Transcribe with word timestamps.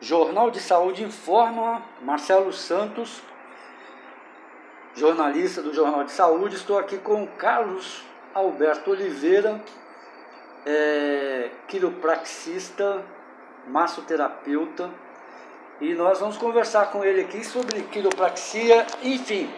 Jornal 0.00 0.48
de 0.52 0.60
Saúde 0.60 1.02
informa, 1.02 1.82
Marcelo 2.02 2.52
Santos, 2.52 3.20
jornalista 4.94 5.60
do 5.60 5.74
Jornal 5.74 6.04
de 6.04 6.12
Saúde. 6.12 6.54
Estou 6.54 6.78
aqui 6.78 6.98
com 6.98 7.26
Carlos 7.26 8.04
Alberto 8.32 8.92
Oliveira, 8.92 9.60
é, 10.64 11.50
quiropraxista, 11.66 13.04
massoterapeuta, 13.66 14.88
e 15.80 15.92
nós 15.94 16.20
vamos 16.20 16.36
conversar 16.36 16.92
com 16.92 17.04
ele 17.04 17.22
aqui 17.22 17.44
sobre 17.44 17.82
quiropraxia, 17.82 18.86
enfim, 19.02 19.52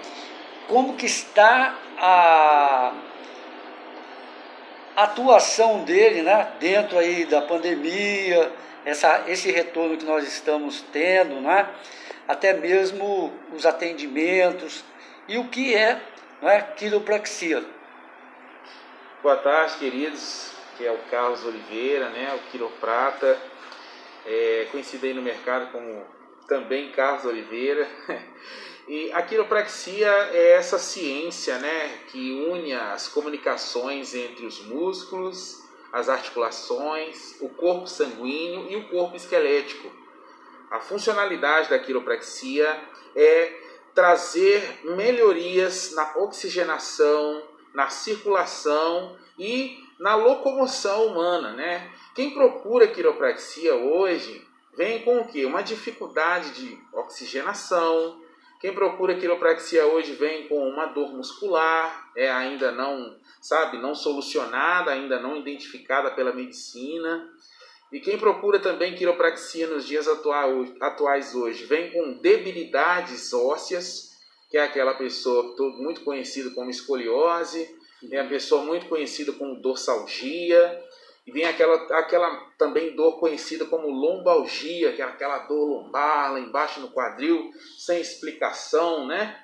como 0.69 0.97
que 0.97 1.05
está 1.05 1.75
a 1.99 2.95
atuação 4.97 5.85
dele, 5.85 6.23
né, 6.23 6.51
dentro 6.59 6.99
aí 6.99 7.27
da 7.27 7.43
pandemia, 7.43 8.51
essa, 8.85 9.25
esse 9.27 9.51
retorno 9.51 9.97
que 9.97 10.05
nós 10.05 10.27
estamos 10.27 10.83
tendo, 10.93 11.41
né, 11.41 11.69
até 12.27 12.53
mesmo 12.53 13.33
os 13.53 13.67
atendimentos 13.67 14.85
e 15.29 15.39
o 15.39 15.49
que 15.49 15.75
é 15.75 16.01
né, 16.41 16.63
quiropraxia. 16.77 17.65
Boa 19.23 19.37
tarde, 19.37 19.79
queridos, 19.79 20.53
que 20.77 20.87
é 20.87 20.91
o 20.91 20.99
Carlos 21.11 21.45
Oliveira, 21.45 22.09
né, 22.11 22.35
o 22.35 22.51
quiroprata, 22.51 23.39
é, 24.27 24.67
conhecido 24.71 25.07
aí 25.07 25.15
no 25.15 25.23
mercado 25.23 25.71
como 25.73 26.05
também 26.47 26.91
Carlos 26.93 27.25
Oliveira. 27.25 27.87
E 28.89 29.13
a 29.13 29.23
quiropraxia 29.23 30.11
é 30.33 30.55
essa 30.55 30.77
ciência 30.77 31.57
né, 31.59 32.01
que 32.09 32.33
une 32.33 32.73
as 32.73 33.07
comunicações 33.07 34.17
entre 34.17 34.45
os 34.45 34.67
músculos, 34.67 35.63
as 35.93 36.09
articulações, 36.09 37.37
o 37.41 37.49
corpo 37.49 37.87
sanguíneo 37.87 38.71
e 38.71 38.77
o 38.77 38.89
corpo 38.89 39.17
esquelético. 39.17 39.91
A 40.71 40.79
funcionalidade 40.81 41.69
da 41.69 41.79
quiropraxia 41.79 42.81
é 43.17 43.53
trazer 43.95 44.81
melhorias 44.85 45.93
na 45.95 46.17
oxigenação, 46.17 47.43
na 47.75 47.89
circulação 47.89 49.17
e 49.39 49.85
na 49.99 50.15
locomoção 50.15 51.07
humana, 51.07 51.53
né? 51.53 51.91
Quem 52.15 52.31
procura 52.31 52.89
quiropraxia 52.89 53.75
hoje 53.75 54.47
vem 54.77 55.03
com 55.03 55.21
o 55.21 55.27
quê? 55.27 55.45
Uma 55.45 55.63
dificuldade 55.63 56.53
de 56.53 56.79
oxigenação, 56.93 58.21
quem 58.61 58.75
procura 58.75 59.17
quiropraxia 59.17 59.87
hoje 59.87 60.13
vem 60.13 60.47
com 60.47 60.69
uma 60.69 60.85
dor 60.85 61.15
muscular, 61.15 62.11
é 62.15 62.31
ainda 62.31 62.71
não, 62.71 63.17
sabe, 63.41 63.79
não 63.79 63.95
solucionada, 63.95 64.91
ainda 64.91 65.19
não 65.19 65.39
identificada 65.39 66.11
pela 66.11 66.31
medicina. 66.31 67.27
E 67.91 67.99
quem 68.01 68.19
procura 68.19 68.61
também 68.61 68.95
quiropraxia 68.95 69.67
nos 69.67 69.87
dias 69.87 70.07
atuais 70.07 71.35
hoje 71.35 71.65
vem 71.65 71.91
com 71.91 72.13
debilidades 72.19 73.33
ósseas, 73.33 74.11
que 74.51 74.59
é 74.59 74.63
aquela 74.63 74.93
pessoa 74.93 75.57
muito 75.79 76.03
conhecida 76.03 76.51
como 76.51 76.69
escoliose, 76.69 77.75
é 78.11 78.21
a 78.21 78.29
pessoa 78.29 78.63
muito 78.63 78.87
conhecida 78.87 79.33
como 79.33 79.61
dorsalgia, 79.61 80.85
e 81.27 81.33
vem 81.33 81.45
aquela, 81.45 81.77
aquela 81.99 82.35
também 82.59 82.97
dor 82.97 83.19
conhecida 83.19 83.65
como 83.67 83.89
lombalgia, 83.89 84.93
que 84.93 85.03
é 85.03 85.05
aquela 85.05 85.39
dor 85.41 85.65
lombar 85.65 86.33
lá 86.33 86.41
embaixo 86.41 86.81
no 86.81 86.91
quadril, 86.91 87.51
sem 87.79 88.01
explicação, 88.01 89.07
né? 89.07 89.39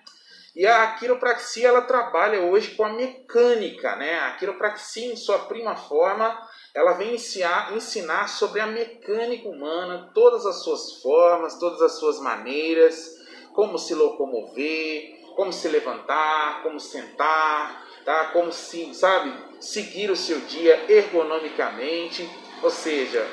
E 0.55 0.67
a 0.67 0.87
quiropraxia 0.93 1.69
ela 1.69 1.83
trabalha 1.83 2.41
hoje 2.41 2.75
com 2.77 2.85
a 2.85 2.89
mecânica, 2.89 3.95
né? 3.97 4.19
A 4.21 4.33
quiropraxia 4.37 5.13
em 5.13 5.17
sua 5.17 5.41
prima 5.41 5.77
forma, 5.77 6.49
ela 6.75 6.95
vem 6.95 7.15
ensinar, 7.15 7.77
ensinar 7.77 8.27
sobre 8.27 8.61
a 8.61 8.67
mecânica 8.67 9.47
humana, 9.47 10.11
todas 10.15 10.47
as 10.47 10.65
suas 10.65 11.03
formas, 11.03 11.59
todas 11.59 11.83
as 11.83 11.99
suas 11.99 12.19
maneiras, 12.21 13.17
como 13.53 13.79
se 13.79 13.95
locomover, 13.95 15.17
como 15.37 15.53
se 15.53 15.69
levantar, 15.69 16.63
como 16.63 16.81
sentar, 16.81 17.87
tá? 18.07 18.31
Como 18.33 18.51
se, 18.51 18.95
sabe, 18.95 19.35
seguir 19.61 20.11
o 20.11 20.17
seu 20.17 20.41
dia 20.41 20.85
ergonomicamente, 20.89 22.29
ou 22.63 22.71
seja, 22.71 23.27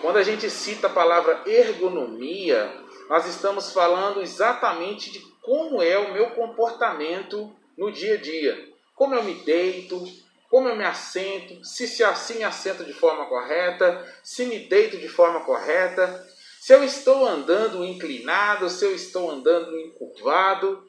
quando 0.00 0.16
a 0.16 0.22
gente 0.22 0.48
cita 0.50 0.86
a 0.86 0.90
palavra 0.90 1.42
ergonomia, 1.46 2.72
nós 3.08 3.26
estamos 3.26 3.72
falando 3.72 4.20
exatamente 4.20 5.10
de 5.10 5.20
como 5.42 5.82
é 5.82 5.98
o 5.98 6.12
meu 6.12 6.30
comportamento 6.30 7.50
no 7.76 7.90
dia 7.90 8.14
a 8.14 8.18
dia. 8.18 8.68
Como 8.94 9.14
eu 9.14 9.22
me 9.22 9.34
deito, 9.34 10.04
como 10.50 10.68
eu 10.68 10.76
me 10.76 10.84
assento, 10.84 11.64
se, 11.64 11.86
se 11.86 12.02
assim 12.02 12.42
assento 12.42 12.84
de 12.84 12.92
forma 12.92 13.26
correta, 13.26 14.06
se 14.22 14.44
me 14.46 14.58
deito 14.58 14.98
de 14.98 15.08
forma 15.08 15.40
correta, 15.40 16.26
se 16.60 16.72
eu 16.74 16.82
estou 16.82 17.26
andando 17.26 17.84
inclinado, 17.84 18.68
se 18.68 18.84
eu 18.84 18.94
estou 18.94 19.30
andando 19.30 19.78
encurvado, 19.78 20.87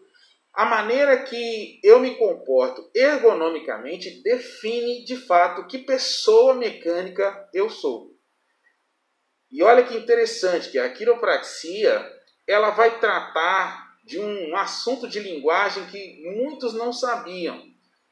a 0.59 0.65
maneira 0.65 1.23
que 1.23 1.79
eu 1.81 2.01
me 2.01 2.15
comporto 2.15 2.91
ergonomicamente 2.93 4.21
define 4.21 5.05
de 5.05 5.15
fato 5.15 5.65
que 5.67 5.77
pessoa 5.77 6.53
mecânica 6.53 7.47
eu 7.53 7.69
sou. 7.69 8.13
E 9.49 9.63
olha 9.63 9.85
que 9.85 9.95
interessante 9.95 10.69
que 10.69 10.77
a 10.77 10.89
quiropraxia 10.91 12.05
ela 12.45 12.71
vai 12.71 12.99
tratar 12.99 13.95
de 14.03 14.19
um 14.19 14.53
assunto 14.57 15.07
de 15.07 15.21
linguagem 15.21 15.85
que 15.85 16.29
muitos 16.35 16.73
não 16.73 16.91
sabiam, 16.91 17.63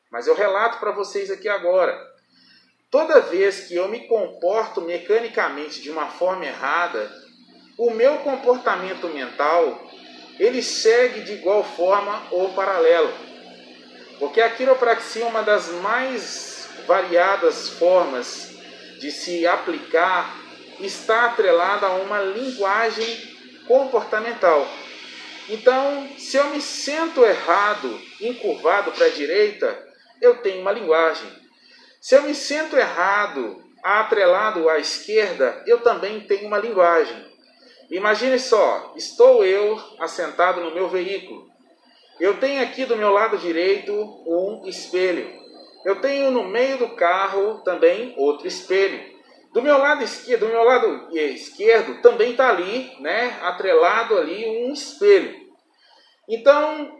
mas 0.09 0.25
eu 0.25 0.33
relato 0.33 0.79
para 0.79 0.93
vocês 0.93 1.29
aqui 1.29 1.49
agora. 1.49 2.01
Toda 2.89 3.19
vez 3.19 3.67
que 3.67 3.75
eu 3.75 3.89
me 3.89 4.07
comporto 4.07 4.79
mecanicamente 4.79 5.81
de 5.81 5.91
uma 5.91 6.07
forma 6.11 6.45
errada, 6.45 7.11
o 7.77 7.91
meu 7.91 8.19
comportamento 8.19 9.09
mental 9.09 9.86
ele 10.39 10.61
segue 10.61 11.21
de 11.21 11.33
igual 11.33 11.63
forma 11.63 12.27
ou 12.31 12.49
paralelo. 12.53 13.13
Porque 14.19 14.41
a 14.41 14.49
quiropraxia 14.49 15.23
é 15.23 15.27
uma 15.27 15.43
das 15.43 15.69
mais 15.69 16.69
variadas 16.85 17.69
formas 17.69 18.55
de 18.99 19.11
se 19.11 19.45
aplicar, 19.45 20.35
está 20.79 21.25
atrelada 21.25 21.85
a 21.85 21.95
uma 21.95 22.21
linguagem 22.21 23.37
comportamental. 23.67 24.67
Então, 25.49 26.09
se 26.17 26.37
eu 26.37 26.45
me 26.49 26.61
sento 26.61 27.23
errado, 27.23 28.01
encurvado 28.19 28.91
para 28.91 29.05
a 29.05 29.09
direita, 29.09 29.87
eu 30.21 30.37
tenho 30.37 30.61
uma 30.61 30.71
linguagem. 30.71 31.27
Se 32.01 32.15
eu 32.15 32.23
me 32.23 32.35
sento 32.35 32.75
errado, 32.75 33.63
atrelado 33.83 34.69
à 34.69 34.77
esquerda, 34.79 35.63
eu 35.65 35.79
também 35.79 36.21
tenho 36.21 36.47
uma 36.47 36.57
linguagem. 36.57 37.25
Imagine 37.89 38.37
só, 38.37 38.93
estou 38.97 39.45
eu 39.45 39.79
assentado 39.99 40.59
no 40.59 40.73
meu 40.73 40.89
veículo. 40.89 41.47
Eu 42.19 42.37
tenho 42.37 42.61
aqui 42.61 42.83
do 42.83 42.97
meu 42.97 43.11
lado 43.11 43.37
direito 43.37 43.93
um 44.25 44.67
espelho. 44.67 45.31
Eu 45.85 46.01
tenho 46.01 46.29
no 46.29 46.43
meio 46.43 46.77
do 46.77 46.89
carro 46.95 47.61
também 47.63 48.13
outro 48.17 48.45
espelho. 48.45 49.15
Do 49.53 49.61
meu 49.61 49.77
lado 49.77 50.03
esquerdo, 50.03 50.41
do 50.41 50.51
meu 50.51 50.63
lado 50.63 51.15
esquerdo 51.15 52.01
também 52.01 52.31
está 52.31 52.49
ali, 52.49 52.91
né, 52.99 53.39
atrelado 53.41 54.17
ali 54.17 54.45
um 54.45 54.73
espelho. 54.73 55.33
Então, 56.27 56.93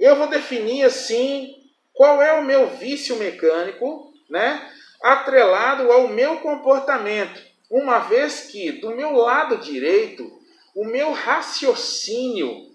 eu 0.00 0.16
vou 0.16 0.28
definir 0.28 0.84
assim 0.84 1.54
qual 1.92 2.22
é 2.22 2.32
o 2.40 2.44
meu 2.44 2.68
vício 2.68 3.16
mecânico, 3.16 4.10
né, 4.30 4.66
atrelado 5.02 5.92
ao 5.92 6.08
meu 6.08 6.38
comportamento 6.38 7.51
uma 7.72 8.00
vez 8.00 8.42
que 8.42 8.70
do 8.72 8.94
meu 8.94 9.12
lado 9.12 9.56
direito, 9.56 10.30
o 10.74 10.84
meu 10.84 11.12
raciocínio, 11.12 12.70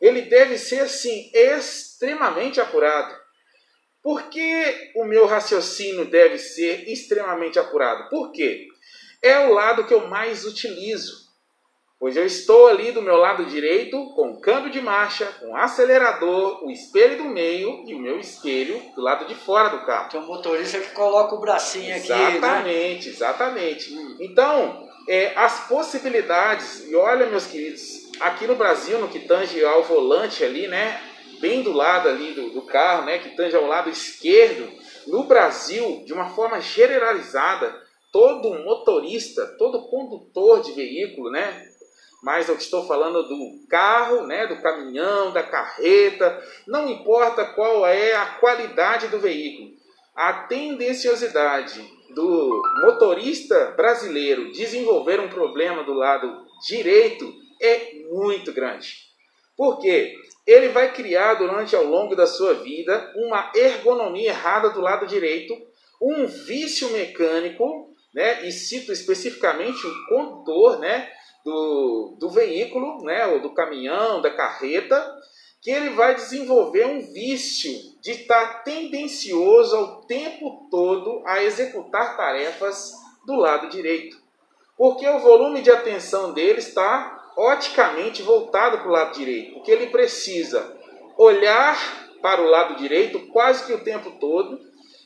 ele 0.00 0.22
deve 0.22 0.58
ser 0.58 0.80
assim 0.80 1.30
extremamente 1.32 2.60
apurado. 2.60 3.14
Por 4.02 4.24
que 4.30 4.90
o 4.96 5.04
meu 5.04 5.26
raciocínio 5.26 6.06
deve 6.06 6.38
ser 6.38 6.90
extremamente 6.90 7.56
apurado? 7.56 8.10
Por 8.10 8.32
quê? 8.32 8.66
É 9.22 9.46
o 9.46 9.52
lado 9.52 9.86
que 9.86 9.94
eu 9.94 10.08
mais 10.08 10.44
utilizo. 10.44 11.21
Pois 12.02 12.16
eu 12.16 12.26
estou 12.26 12.66
ali 12.66 12.90
do 12.90 13.00
meu 13.00 13.14
lado 13.14 13.44
direito 13.44 14.06
com 14.16 14.32
o 14.32 14.40
câmbio 14.40 14.72
de 14.72 14.80
marcha, 14.80 15.24
com 15.38 15.52
o 15.52 15.56
acelerador, 15.56 16.58
o 16.64 16.68
espelho 16.68 17.16
do 17.16 17.26
meio 17.26 17.84
e 17.86 17.94
o 17.94 18.00
meu 18.00 18.18
espelho 18.18 18.82
do 18.96 19.00
lado 19.00 19.24
de 19.24 19.36
fora 19.36 19.68
do 19.68 19.86
carro. 19.86 20.10
Tem 20.10 20.18
um 20.18 20.26
motorista 20.26 20.80
que 20.80 20.90
coloca 20.94 21.36
o 21.36 21.40
bracinho 21.40 21.94
aqui. 21.94 22.08
Né? 22.08 22.36
Exatamente, 22.36 23.06
né? 23.06 23.14
exatamente. 23.14 23.94
Hum. 23.94 24.16
Então, 24.18 24.88
é, 25.08 25.32
as 25.36 25.68
possibilidades, 25.68 26.88
e 26.90 26.96
olha, 26.96 27.26
meus 27.26 27.46
queridos, 27.46 28.10
aqui 28.18 28.48
no 28.48 28.56
Brasil, 28.56 28.98
no 28.98 29.06
que 29.06 29.20
tange 29.20 29.64
ao 29.64 29.84
volante 29.84 30.42
ali, 30.42 30.66
né? 30.66 31.00
Bem 31.40 31.62
do 31.62 31.72
lado 31.72 32.08
ali 32.08 32.32
do, 32.32 32.50
do 32.50 32.62
carro, 32.62 33.06
né? 33.06 33.20
Que 33.20 33.36
tange 33.36 33.54
ao 33.54 33.68
lado 33.68 33.88
esquerdo, 33.88 34.68
no 35.06 35.22
Brasil, 35.22 36.02
de 36.04 36.12
uma 36.12 36.30
forma 36.30 36.60
generalizada, 36.60 37.80
todo 38.10 38.58
motorista, 38.64 39.46
todo 39.56 39.88
condutor 39.88 40.62
de 40.62 40.72
veículo, 40.72 41.30
né? 41.30 41.68
Mas 42.22 42.48
eu 42.48 42.54
estou 42.54 42.86
falando 42.86 43.24
do 43.24 43.66
carro, 43.68 44.26
né, 44.26 44.46
do 44.46 44.62
caminhão, 44.62 45.32
da 45.32 45.42
carreta, 45.42 46.40
não 46.66 46.88
importa 46.88 47.44
qual 47.44 47.84
é 47.84 48.14
a 48.14 48.26
qualidade 48.36 49.08
do 49.08 49.18
veículo. 49.18 49.72
A 50.14 50.32
tendenciosidade 50.44 51.82
do 52.14 52.62
motorista 52.82 53.72
brasileiro 53.76 54.52
desenvolver 54.52 55.18
um 55.18 55.28
problema 55.28 55.82
do 55.82 55.94
lado 55.94 56.46
direito 56.66 57.34
é 57.60 57.94
muito 58.10 58.52
grande. 58.52 59.10
Por 59.56 59.80
quê? 59.80 60.14
Ele 60.46 60.68
vai 60.68 60.92
criar 60.92 61.34
durante 61.34 61.74
ao 61.74 61.84
longo 61.84 62.14
da 62.14 62.26
sua 62.26 62.54
vida 62.54 63.12
uma 63.16 63.50
ergonomia 63.54 64.30
errada 64.30 64.70
do 64.70 64.80
lado 64.80 65.06
direito, 65.06 65.54
um 66.00 66.26
vício 66.26 66.90
mecânico, 66.90 67.90
né? 68.12 68.46
E 68.46 68.52
cito 68.52 68.92
especificamente 68.92 69.86
o 69.86 70.06
condutor, 70.08 70.78
né? 70.78 71.08
Do, 71.44 72.16
do 72.18 72.30
veículo, 72.30 73.02
né? 73.02 73.26
Ou 73.26 73.40
do 73.40 73.50
caminhão, 73.50 74.20
da 74.20 74.30
carreta, 74.30 75.18
que 75.60 75.70
ele 75.70 75.90
vai 75.90 76.14
desenvolver 76.14 76.86
um 76.86 77.00
vício 77.12 77.72
de 78.00 78.10
estar 78.10 78.64
tendencioso 78.64 79.76
ao 79.76 80.02
tempo 80.02 80.68
todo 80.70 81.22
a 81.24 81.42
executar 81.42 82.16
tarefas 82.16 82.92
do 83.24 83.36
lado 83.36 83.68
direito. 83.68 84.20
Porque 84.76 85.08
o 85.08 85.20
volume 85.20 85.62
de 85.62 85.70
atenção 85.70 86.32
dele 86.32 86.58
está 86.58 87.32
oticamente 87.36 88.22
voltado 88.22 88.78
para 88.78 88.88
o 88.88 88.92
lado 88.92 89.14
direito, 89.14 89.54
porque 89.54 89.70
ele 89.70 89.86
precisa 89.86 90.76
olhar 91.16 91.76
para 92.20 92.40
o 92.40 92.48
lado 92.48 92.76
direito 92.76 93.20
quase 93.28 93.64
que 93.64 93.72
o 93.72 93.84
tempo 93.84 94.12
todo. 94.18 94.60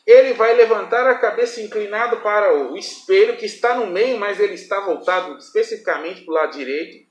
Ele 0.06 0.34
vai 0.34 0.54
levantar 0.54 1.06
a 1.08 1.18
cabeça 1.18 1.60
inclinado 1.60 2.18
para 2.18 2.54
o 2.54 2.76
espelho 2.76 3.36
que 3.36 3.46
está 3.46 3.74
no 3.74 3.86
meio, 3.86 4.16
mas 4.18 4.38
ele 4.38 4.54
está 4.54 4.80
voltado 4.80 5.36
especificamente 5.36 6.22
para 6.22 6.32
o 6.32 6.34
lado 6.34 6.56
direito 6.56 7.06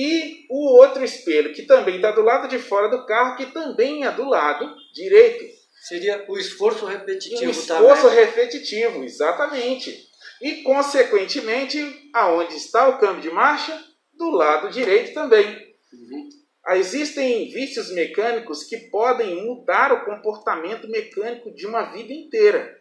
e 0.00 0.46
o 0.48 0.78
outro 0.78 1.04
espelho, 1.04 1.52
que 1.52 1.62
também 1.62 1.96
está 1.96 2.12
do 2.12 2.22
lado 2.22 2.46
de 2.46 2.56
fora 2.56 2.88
do 2.88 3.04
carro, 3.04 3.36
que 3.36 3.46
também 3.46 4.04
é 4.04 4.10
do 4.12 4.24
lado 4.24 4.72
direito. 4.94 5.44
Seria 5.88 6.24
o 6.28 6.38
esforço 6.38 6.86
repetitivo. 6.86 7.46
O 7.46 7.50
esforço 7.50 8.02
também. 8.02 8.24
repetitivo, 8.24 9.02
exatamente. 9.02 10.06
E, 10.40 10.62
consequentemente, 10.62 12.10
aonde 12.14 12.54
está 12.54 12.88
o 12.88 12.98
câmbio 12.98 13.22
de 13.22 13.30
marcha? 13.30 13.76
Do 14.14 14.30
lado 14.30 14.70
direito 14.70 15.14
também. 15.14 15.46
Uhum. 15.92 16.28
Existem 16.70 17.50
vícios 17.50 17.90
mecânicos 17.90 18.62
que 18.62 18.76
podem 18.76 19.46
mudar 19.46 19.92
o 19.92 20.04
comportamento 20.04 20.86
mecânico 20.88 21.50
de 21.50 21.66
uma 21.66 21.84
vida 21.84 22.12
inteira. 22.12 22.78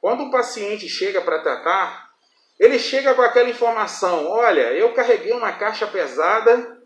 Quando 0.00 0.24
o 0.24 0.30
paciente 0.30 0.88
chega 0.88 1.20
para 1.20 1.42
tratar, 1.42 2.10
ele 2.58 2.78
chega 2.78 3.14
com 3.14 3.22
aquela 3.22 3.48
informação: 3.48 4.26
olha, 4.28 4.72
eu 4.72 4.94
carreguei 4.94 5.32
uma 5.32 5.52
caixa 5.52 5.86
pesada 5.86 6.80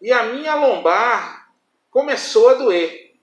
e 0.00 0.10
a 0.12 0.24
minha 0.24 0.54
lombar 0.54 1.50
começou 1.90 2.48
a 2.48 2.54
doer. 2.54 3.14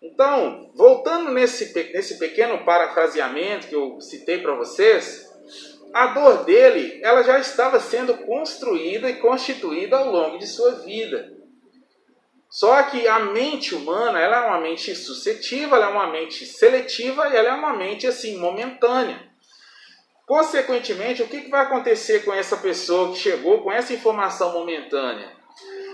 Então, 0.00 0.70
voltando 0.74 1.30
nesse, 1.30 1.74
nesse 1.92 2.18
pequeno 2.18 2.64
parafraseamento 2.64 3.66
que 3.66 3.74
eu 3.74 4.00
citei 4.00 4.38
para 4.38 4.54
vocês, 4.54 5.28
a 5.92 6.06
dor 6.08 6.44
dele 6.44 7.00
ela 7.02 7.22
já 7.22 7.38
estava 7.38 7.80
sendo 7.80 8.16
construída 8.18 9.10
e 9.10 9.16
constituída 9.16 9.98
ao 9.98 10.10
longo 10.10 10.38
de 10.38 10.46
sua 10.46 10.76
vida. 10.76 11.39
Só 12.50 12.82
que 12.82 13.06
a 13.06 13.20
mente 13.20 13.76
humana 13.76 14.18
ela 14.18 14.44
é 14.44 14.48
uma 14.48 14.58
mente 14.58 14.92
suscetível, 14.96 15.76
ela 15.76 15.86
é 15.86 15.88
uma 15.88 16.08
mente 16.08 16.44
seletiva 16.44 17.28
e 17.28 17.36
ela 17.36 17.50
é 17.50 17.52
uma 17.52 17.72
mente 17.74 18.08
assim 18.08 18.38
momentânea. 18.38 19.30
Consequentemente, 20.26 21.22
o 21.22 21.28
que 21.28 21.48
vai 21.48 21.62
acontecer 21.62 22.24
com 22.24 22.34
essa 22.34 22.56
pessoa 22.56 23.12
que 23.12 23.18
chegou 23.18 23.62
com 23.62 23.70
essa 23.70 23.92
informação 23.92 24.52
momentânea? 24.52 25.30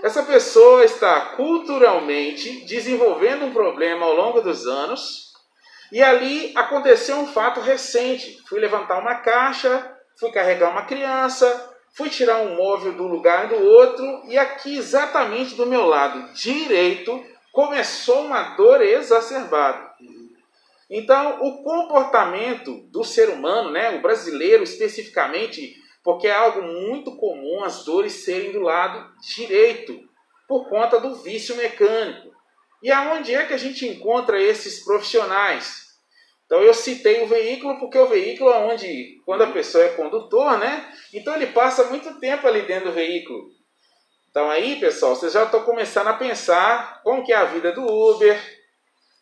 Essa 0.03 0.23
pessoa 0.23 0.85
está 0.85 1.21
culturalmente 1.37 2.65
desenvolvendo 2.65 3.45
um 3.45 3.53
problema 3.53 4.07
ao 4.07 4.15
longo 4.15 4.41
dos 4.41 4.67
anos 4.67 5.33
e 5.93 6.03
ali 6.03 6.53
aconteceu 6.57 7.17
um 7.17 7.27
fato 7.27 7.61
recente. 7.61 8.43
Fui 8.49 8.61
levantar 8.61 8.99
uma 8.99 9.17
caixa, 9.17 9.95
fui 10.19 10.31
carregar 10.31 10.71
uma 10.71 10.87
criança, 10.87 11.76
fui 11.97 12.11
tirar 12.11 12.43
um 12.43 12.57
móvel 12.57 12.93
do 12.93 13.05
lugar 13.05 13.49
do 13.49 13.57
outro 13.57 14.23
e 14.29 14.37
aqui 14.37 14.77
exatamente 14.77 15.55
do 15.55 15.65
meu 15.65 15.87
lado 15.87 16.33
direito 16.35 17.25
começou 17.51 18.27
uma 18.27 18.55
dor 18.55 18.83
exacerbada. 18.83 19.91
Então, 20.91 21.43
o 21.43 21.63
comportamento 21.63 22.83
do 22.93 23.03
ser 23.03 23.31
humano, 23.31 23.71
né, 23.71 23.97
o 23.97 24.03
brasileiro 24.03 24.63
especificamente, 24.63 25.75
porque 26.05 26.29
é 26.29 26.33
algo 26.33 26.63
muito 26.63 27.17
comum 27.17 27.65
as 27.65 27.83
dores 27.85 28.13
serem 28.13 28.53
do 28.53 28.61
lado 28.61 29.11
direito, 29.35 29.99
por 30.47 30.69
conta 30.69 31.01
do 31.01 31.17
vício 31.17 31.57
mecânico. 31.57 32.31
E 32.83 32.93
aonde 32.93 33.35
é 33.35 33.47
que 33.47 33.55
a 33.55 33.59
gente 33.59 33.87
encontra 33.87 34.41
esses 34.41 34.85
profissionais? 34.85 35.86
Então 36.47 36.63
eu 36.63 36.73
citei 36.73 37.23
o 37.23 37.27
veículo 37.27 37.79
porque 37.79 37.99
o 37.99 38.07
veículo 38.07 38.51
é 38.51 38.59
onde, 38.59 39.21
quando 39.27 39.43
a 39.43 39.49
pessoa 39.49 39.85
é 39.85 39.91
condutor, 39.91 40.59
né? 40.59 40.89
Então 41.13 41.35
ele 41.35 41.49
passa 41.49 41.85
muito 41.85 42.19
tempo 42.21 42.47
ali 42.47 42.63
dentro 42.63 42.87
do 42.87 42.95
veículo. 42.95 43.51
Então 44.31 44.49
aí, 44.51 44.79
pessoal, 44.79 45.17
vocês 45.17 45.33
já 45.33 45.45
estão 45.45 45.65
começando 45.65 46.09
a 46.09 46.13
pensar 46.13 47.03
como 47.03 47.25
que 47.25 47.33
é 47.33 47.37
a 47.37 47.45
vida 47.45 47.73
do 47.73 47.85
Uber, 47.85 48.39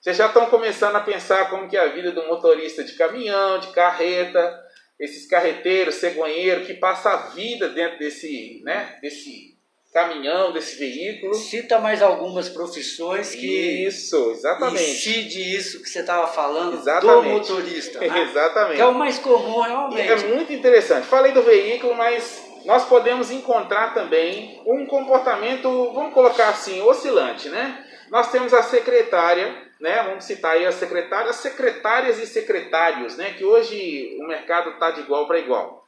vocês 0.00 0.18
já 0.18 0.26
estão 0.26 0.46
começando 0.46 0.96
a 0.96 1.00
pensar 1.00 1.48
como 1.48 1.66
que 1.66 1.78
é 1.78 1.80
a 1.80 1.86
vida 1.86 2.12
do 2.12 2.26
motorista 2.26 2.84
de 2.84 2.92
caminhão, 2.92 3.58
de 3.58 3.68
carreta, 3.68 4.62
esses 5.00 5.26
carreteiros, 5.26 5.94
cegonheiros 5.94 6.66
que 6.66 6.74
passa 6.74 7.10
a 7.10 7.16
vida 7.28 7.70
dentro 7.70 7.98
desse, 7.98 8.60
né, 8.64 8.98
desse 9.00 9.53
caminhão, 9.94 10.52
desse 10.52 10.76
veículo. 10.76 11.32
Cita 11.34 11.78
mais 11.78 12.02
algumas 12.02 12.48
profissões 12.48 13.32
que 13.32 13.86
isso, 13.86 14.32
exatamente. 14.32 14.82
incide 14.82 15.56
isso 15.56 15.80
que 15.80 15.88
você 15.88 16.00
estava 16.00 16.26
falando 16.26 16.76
exatamente. 16.76 17.22
do 17.22 17.30
motorista. 17.30 18.00
Né? 18.00 18.22
exatamente. 18.22 18.74
Que 18.74 18.82
é 18.82 18.86
o 18.86 18.94
mais 18.94 19.20
comum 19.20 19.60
realmente. 19.60 20.10
é 20.10 20.16
muito 20.34 20.52
interessante. 20.52 21.06
Falei 21.06 21.30
do 21.30 21.42
veículo, 21.42 21.94
mas 21.94 22.44
nós 22.64 22.84
podemos 22.86 23.30
encontrar 23.30 23.94
também 23.94 24.60
um 24.66 24.84
comportamento, 24.84 25.92
vamos 25.92 26.12
colocar 26.12 26.48
assim, 26.48 26.82
oscilante, 26.82 27.48
né? 27.48 27.86
Nós 28.10 28.32
temos 28.32 28.52
a 28.52 28.64
secretária 28.64 29.62
né, 29.80 30.02
vamos 30.04 30.24
citar 30.24 30.52
aí 30.52 30.64
as 30.64 30.76
secretárias, 30.76 31.36
secretárias 31.36 32.18
e 32.18 32.26
secretários, 32.26 33.16
né, 33.16 33.34
que 33.34 33.44
hoje 33.44 34.16
o 34.18 34.26
mercado 34.26 34.70
está 34.70 34.92
de 34.92 35.00
igual 35.00 35.26
para 35.26 35.38
igual. 35.38 35.84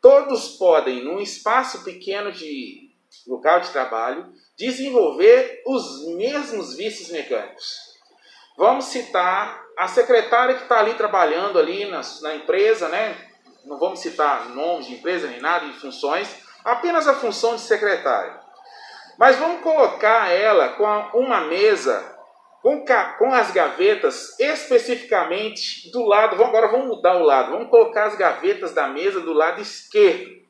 Todos 0.00 0.50
podem, 0.50 1.02
num 1.02 1.18
espaço 1.18 1.82
pequeno 1.82 2.30
de 2.30 2.85
local 3.26 3.60
de 3.60 3.70
trabalho, 3.70 4.32
desenvolver 4.56 5.62
os 5.66 6.06
mesmos 6.16 6.76
vícios 6.76 7.10
mecânicos. 7.10 7.74
Vamos 8.56 8.86
citar 8.86 9.62
a 9.76 9.86
secretária 9.86 10.54
que 10.54 10.62
está 10.62 10.78
ali 10.78 10.94
trabalhando 10.94 11.58
ali 11.58 11.84
na, 11.86 12.00
na 12.22 12.34
empresa, 12.34 12.88
né? 12.88 13.16
Não 13.64 13.78
vamos 13.78 14.00
citar 14.00 14.48
nomes 14.50 14.86
de 14.86 14.94
empresa 14.94 15.26
nem 15.26 15.40
nada, 15.40 15.66
de 15.66 15.78
funções, 15.78 16.28
apenas 16.64 17.06
a 17.06 17.14
função 17.14 17.56
de 17.56 17.62
secretária. 17.62 18.40
Mas 19.18 19.36
vamos 19.36 19.62
colocar 19.62 20.30
ela 20.30 20.70
com 20.70 21.18
uma 21.18 21.42
mesa 21.42 22.16
com, 22.66 22.84
com 23.18 23.32
as 23.32 23.52
gavetas 23.52 24.38
especificamente 24.40 25.88
do 25.92 26.04
lado, 26.04 26.36
vamos, 26.36 26.48
agora 26.48 26.66
vamos 26.66 26.88
mudar 26.88 27.16
o 27.16 27.22
lado, 27.22 27.52
vamos 27.52 27.70
colocar 27.70 28.06
as 28.06 28.16
gavetas 28.16 28.72
da 28.72 28.88
mesa 28.88 29.20
do 29.20 29.32
lado 29.32 29.60
esquerdo. 29.60 30.45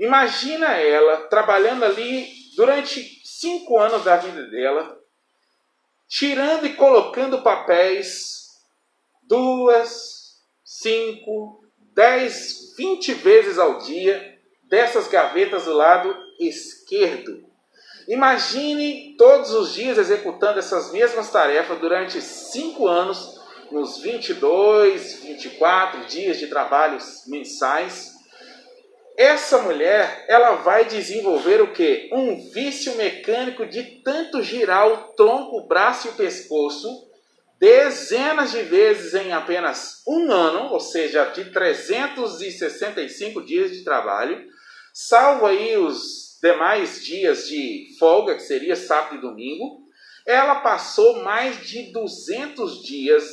Imagina 0.00 0.78
ela 0.78 1.28
trabalhando 1.28 1.84
ali 1.84 2.26
durante 2.56 3.20
cinco 3.22 3.78
anos 3.78 4.02
da 4.02 4.16
vida 4.16 4.44
dela, 4.48 4.98
tirando 6.08 6.66
e 6.66 6.74
colocando 6.74 7.42
papéis 7.42 8.48
duas, 9.22 10.40
cinco, 10.64 11.62
dez, 11.94 12.74
vinte 12.76 13.12
vezes 13.12 13.58
ao 13.58 13.78
dia 13.78 14.38
dessas 14.64 15.06
gavetas 15.06 15.66
do 15.66 15.74
lado 15.74 16.16
esquerdo. 16.40 17.44
Imagine 18.08 19.14
todos 19.18 19.52
os 19.52 19.74
dias 19.74 19.98
executando 19.98 20.58
essas 20.58 20.90
mesmas 20.92 21.30
tarefas 21.30 21.78
durante 21.78 22.20
cinco 22.22 22.88
anos, 22.88 23.38
nos 23.70 24.00
22, 24.00 25.20
24 25.22 26.06
dias 26.06 26.38
de 26.38 26.48
trabalhos 26.48 27.24
mensais. 27.26 28.19
Essa 29.20 29.58
mulher, 29.58 30.24
ela 30.28 30.52
vai 30.52 30.86
desenvolver 30.86 31.60
o 31.60 31.74
que? 31.74 32.08
Um 32.10 32.50
vício 32.52 32.96
mecânico 32.96 33.66
de 33.66 33.82
tanto 34.02 34.42
girar 34.42 34.88
o 34.88 34.96
tronco, 35.12 35.58
o 35.58 35.66
braço 35.66 36.06
e 36.06 36.10
o 36.12 36.14
pescoço 36.14 36.88
dezenas 37.58 38.50
de 38.52 38.62
vezes 38.62 39.12
em 39.12 39.30
apenas 39.34 40.02
um 40.08 40.32
ano, 40.32 40.72
ou 40.72 40.80
seja, 40.80 41.26
de 41.26 41.52
365 41.52 43.44
dias 43.44 43.70
de 43.70 43.84
trabalho, 43.84 44.42
salvo 44.90 45.44
aí 45.44 45.76
os 45.76 46.38
demais 46.42 47.04
dias 47.04 47.46
de 47.46 47.94
folga, 47.98 48.36
que 48.36 48.42
seria 48.42 48.74
sábado 48.74 49.16
e 49.16 49.20
domingo, 49.20 49.82
ela 50.24 50.62
passou 50.62 51.22
mais 51.22 51.60
de 51.66 51.92
200 51.92 52.82
dias, 52.82 53.26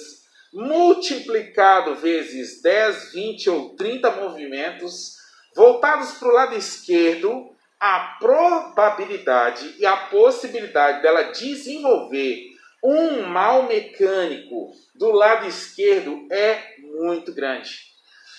multiplicado 0.54 1.96
vezes 1.96 2.62
10, 2.62 3.14
20 3.14 3.50
ou 3.52 3.76
30 3.78 4.12
movimentos, 4.12 5.16
voltados 5.58 6.12
para 6.20 6.28
o 6.28 6.34
lado 6.34 6.56
esquerdo, 6.56 7.50
a 7.80 8.16
probabilidade 8.20 9.76
e 9.80 9.86
a 9.88 9.98
possibilidade 9.98 11.02
dela 11.02 11.32
desenvolver 11.32 12.44
um 12.84 13.24
mal 13.24 13.64
mecânico 13.64 14.72
do 14.94 15.12
lado 15.12 15.48
esquerdo 15.48 16.28
é 16.32 16.76
muito 16.80 17.34
grande. 17.34 17.72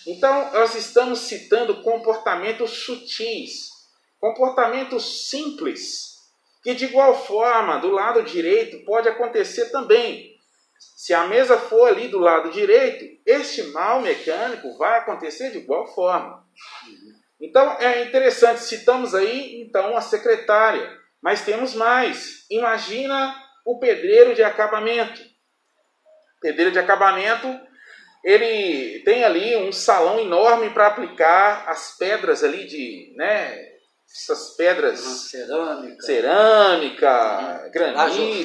Então, 0.07 0.53
nós 0.53 0.77
estamos 0.77 1.19
citando 1.21 1.83
comportamentos 1.83 2.71
sutis, 2.85 3.69
comportamentos 4.21 5.29
simples, 5.29 6.19
que 6.63 6.73
de 6.73 6.85
igual 6.85 7.27
forma, 7.27 7.79
do 7.79 7.91
lado 7.91 8.23
direito, 8.23 8.85
pode 8.85 9.09
acontecer 9.09 9.71
também. 9.71 10.38
Se 10.79 11.13
a 11.15 11.27
mesa 11.27 11.57
for 11.59 11.89
ali 11.89 12.09
do 12.09 12.19
lado 12.19 12.51
direito, 12.51 13.05
este 13.27 13.63
mal 13.65 14.01
mecânico 14.01 14.77
vai 14.79 14.99
acontecer 14.99 15.51
de 15.51 15.59
igual 15.59 15.87
forma. 15.95 16.45
Então 17.41 17.77
é 17.81 18.03
interessante, 18.05 18.61
citamos 18.63 19.15
aí 19.15 19.63
então 19.63 19.97
a 19.97 20.01
secretária, 20.01 20.91
mas 21.23 21.45
temos 21.45 21.75
mais. 21.75 22.45
Imagina 22.51 23.35
o 23.65 23.79
pedreiro 23.79 24.35
de 24.35 24.43
acabamento. 24.43 25.21
Pedreiro 26.41 26.71
de 26.73 26.79
acabamento, 26.79 27.49
ele 28.25 29.03
tem 29.05 29.25
ali 29.25 29.57
um 29.57 29.73
salão 29.73 30.21
enorme 30.21 30.71
para 30.71 30.89
aplicar 30.89 31.65
as 31.69 31.97
pedras 31.97 32.45
ali 32.45 32.67
de, 32.67 33.13
né, 33.17 33.67
essas 34.11 34.57
pedras 34.57 35.05
Uhum, 35.05 35.15
cerâmica. 35.15 36.03
cerâmica, 36.03 37.63
Uhum. 37.65 37.71
granito, 37.73 37.97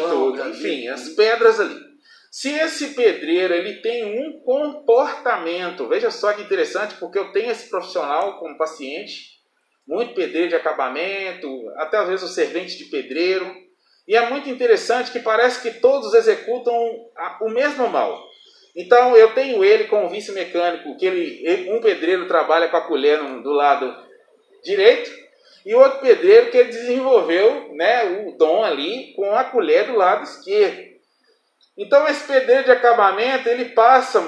Lajotão, 0.04 0.32
granito. 0.34 0.58
enfim, 0.58 0.88
as 0.88 1.10
pedras 1.10 1.60
ali. 1.60 1.93
Se 2.34 2.50
esse 2.50 2.96
pedreiro 2.96 3.54
ele 3.54 3.76
tem 3.76 4.20
um 4.20 4.40
comportamento, 4.40 5.88
veja 5.88 6.10
só 6.10 6.34
que 6.34 6.42
interessante, 6.42 6.96
porque 6.96 7.20
eu 7.20 7.32
tenho 7.32 7.52
esse 7.52 7.70
profissional 7.70 8.40
como 8.40 8.58
paciente, 8.58 9.40
muito 9.88 10.16
pedreiro 10.16 10.50
de 10.50 10.56
acabamento, 10.56 11.48
até 11.76 11.98
às 11.98 12.08
vezes 12.10 12.28
o 12.28 12.34
servente 12.34 12.76
de 12.76 12.86
pedreiro, 12.86 13.46
e 14.08 14.16
é 14.16 14.30
muito 14.32 14.50
interessante 14.50 15.12
que 15.12 15.20
parece 15.20 15.62
que 15.62 15.80
todos 15.80 16.16
executam 16.16 16.74
o 17.40 17.50
mesmo 17.50 17.88
mal. 17.88 18.20
Então 18.76 19.16
eu 19.16 19.36
tenho 19.36 19.64
ele 19.64 19.84
com 19.84 20.04
o 20.04 20.10
vice 20.10 20.32
mecânico, 20.32 20.98
que 20.98 21.06
ele, 21.06 21.70
um 21.70 21.80
pedreiro 21.82 22.28
trabalha 22.28 22.68
com 22.68 22.78
a 22.78 22.88
colher 22.88 23.20
do 23.44 23.52
lado 23.52 23.96
direito, 24.64 25.12
e 25.64 25.76
outro 25.76 26.00
pedreiro 26.00 26.50
que 26.50 26.58
ele 26.58 26.70
desenvolveu 26.70 27.76
né, 27.76 28.26
o 28.26 28.36
dom 28.36 28.64
ali 28.64 29.14
com 29.14 29.36
a 29.36 29.44
colher 29.44 29.86
do 29.86 29.96
lado 29.96 30.24
esquerdo. 30.24 30.93
Então 31.78 32.08
esse 32.08 32.28
pedreiro 32.28 32.66
de 32.66 32.72
acabamento 32.72 33.50
ele 33.50 33.70
passa 33.70 34.24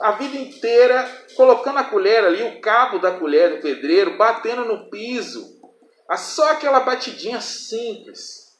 a 0.00 0.12
vida 0.12 0.36
inteira 0.36 1.08
colocando 1.34 1.78
a 1.78 1.84
colher 1.84 2.24
ali, 2.24 2.42
o 2.42 2.60
cabo 2.60 2.98
da 2.98 3.12
colher 3.12 3.56
do 3.56 3.62
pedreiro, 3.62 4.18
batendo 4.18 4.64
no 4.64 4.90
piso. 4.90 5.58
Ah, 6.08 6.16
Só 6.16 6.50
aquela 6.50 6.80
batidinha 6.80 7.40
simples. 7.40 8.50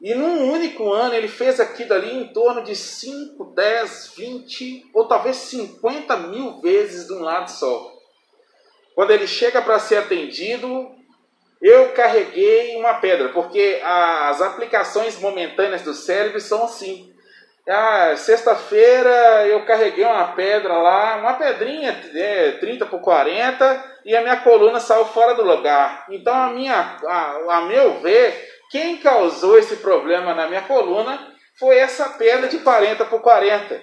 E 0.00 0.14
num 0.14 0.50
único 0.50 0.92
ano 0.92 1.14
ele 1.14 1.28
fez 1.28 1.60
aquilo 1.60 1.94
ali 1.94 2.12
em 2.12 2.32
torno 2.32 2.64
de 2.64 2.74
5, 2.74 3.54
10, 3.54 4.14
20 4.16 4.90
ou 4.92 5.06
talvez 5.06 5.36
50 5.36 6.16
mil 6.16 6.60
vezes 6.60 7.06
de 7.06 7.12
um 7.12 7.22
lado 7.22 7.48
só. 7.48 7.92
Quando 8.96 9.12
ele 9.12 9.28
chega 9.28 9.62
para 9.62 9.78
ser 9.78 9.98
atendido, 9.98 10.90
eu 11.62 11.92
carreguei 11.92 12.74
uma 12.76 12.94
pedra, 12.94 13.28
porque 13.28 13.80
as 13.84 14.42
aplicações 14.42 15.20
momentâneas 15.20 15.82
do 15.82 15.94
cérebro 15.94 16.40
são 16.40 16.64
assim. 16.64 17.11
Ah, 17.68 18.16
sexta-feira 18.16 19.46
eu 19.46 19.64
carreguei 19.64 20.04
uma 20.04 20.32
pedra 20.32 20.74
lá, 20.74 21.16
uma 21.16 21.34
pedrinha 21.34 21.96
é, 22.12 22.52
30 22.52 22.86
por 22.86 23.00
40 23.00 24.00
e 24.04 24.16
a 24.16 24.20
minha 24.20 24.38
coluna 24.38 24.80
saiu 24.80 25.04
fora 25.06 25.34
do 25.34 25.44
lugar. 25.44 26.06
Então 26.10 26.34
a 26.34 26.48
minha, 26.48 26.74
a, 26.74 27.58
a 27.58 27.60
meu 27.62 28.00
ver, 28.00 28.50
quem 28.70 28.96
causou 28.96 29.58
esse 29.58 29.76
problema 29.76 30.34
na 30.34 30.48
minha 30.48 30.62
coluna 30.62 31.32
foi 31.58 31.78
essa 31.78 32.08
pedra 32.10 32.48
de 32.48 32.58
40 32.58 33.04
por 33.04 33.20
40. 33.20 33.80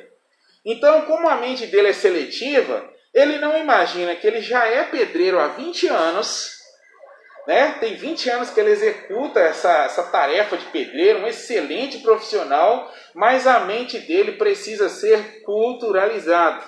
Então, 0.66 1.04
como 1.04 1.30
a 1.30 1.38
mente 1.38 1.68
dele 1.68 1.90
é 1.90 1.94
seletiva, 1.94 2.84
ele 3.14 3.38
não 3.38 3.58
imagina 3.58 4.16
que 4.16 4.28
ele 4.28 4.42
já 4.42 4.66
é 4.68 4.84
pedreiro 4.84 5.40
há 5.40 5.48
20 5.48 5.88
anos, 5.88 6.59
né? 7.50 7.72
Tem 7.80 7.96
20 7.96 8.30
anos 8.30 8.52
que 8.52 8.60
ele 8.60 8.70
executa 8.70 9.40
essa, 9.40 9.86
essa 9.86 10.04
tarefa 10.04 10.56
de 10.56 10.66
pedreiro, 10.66 11.22
um 11.22 11.28
excelente 11.28 11.98
profissional, 11.98 12.94
mas 13.16 13.48
a 13.48 13.62
mente 13.62 13.98
dele 13.98 14.34
precisa 14.34 14.88
ser 14.88 15.42
culturalizada. 15.42 16.64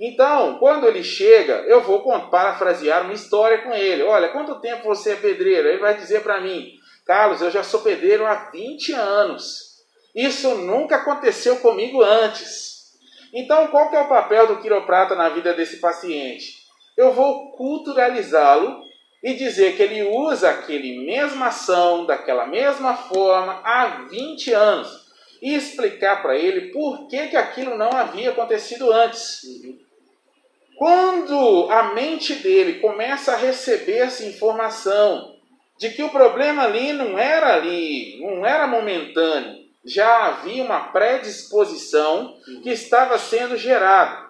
Então, 0.00 0.58
quando 0.60 0.86
ele 0.86 1.04
chega, 1.04 1.56
eu 1.66 1.82
vou 1.82 2.00
parafrasear 2.30 3.04
uma 3.04 3.12
história 3.12 3.58
com 3.58 3.74
ele. 3.74 4.02
Olha, 4.02 4.30
quanto 4.30 4.62
tempo 4.62 4.84
você 4.84 5.12
é 5.12 5.16
pedreiro? 5.16 5.68
Ele 5.68 5.76
vai 5.76 5.94
dizer 5.94 6.22
para 6.22 6.40
mim, 6.40 6.72
Carlos, 7.04 7.42
eu 7.42 7.50
já 7.50 7.62
sou 7.62 7.80
pedreiro 7.80 8.24
há 8.24 8.48
20 8.50 8.94
anos. 8.94 9.84
Isso 10.14 10.54
nunca 10.54 10.96
aconteceu 10.96 11.56
comigo 11.56 12.02
antes. 12.02 12.94
Então, 13.34 13.66
qual 13.66 13.90
que 13.90 13.96
é 13.96 14.00
o 14.00 14.08
papel 14.08 14.46
do 14.46 14.60
quiroprata 14.60 15.14
na 15.14 15.28
vida 15.28 15.52
desse 15.52 15.76
paciente? 15.76 16.66
Eu 16.96 17.12
vou 17.12 17.52
culturalizá-lo 17.52 18.87
e 19.22 19.34
dizer 19.34 19.76
que 19.76 19.82
ele 19.82 20.02
usa 20.04 20.50
aquele 20.50 21.04
mesma 21.04 21.46
ação, 21.46 22.06
daquela 22.06 22.46
mesma 22.46 22.94
forma, 22.94 23.60
há 23.64 24.06
20 24.08 24.52
anos. 24.52 25.08
E 25.40 25.54
explicar 25.54 26.22
para 26.22 26.36
ele 26.36 26.72
por 26.72 27.08
que, 27.08 27.28
que 27.28 27.36
aquilo 27.36 27.76
não 27.76 27.90
havia 27.92 28.30
acontecido 28.30 28.92
antes. 28.92 29.40
Quando 30.76 31.68
a 31.70 31.94
mente 31.94 32.34
dele 32.36 32.80
começa 32.80 33.32
a 33.32 33.36
receber 33.36 33.98
essa 33.98 34.24
informação 34.24 35.36
de 35.78 35.90
que 35.90 36.02
o 36.02 36.10
problema 36.10 36.64
ali 36.64 36.92
não 36.92 37.18
era 37.18 37.54
ali, 37.54 38.20
não 38.20 38.44
era 38.44 38.66
momentâneo, 38.66 39.58
já 39.84 40.26
havia 40.26 40.62
uma 40.62 40.88
predisposição 40.88 42.36
que 42.62 42.70
estava 42.70 43.16
sendo 43.18 43.56
gerada. 43.56 44.27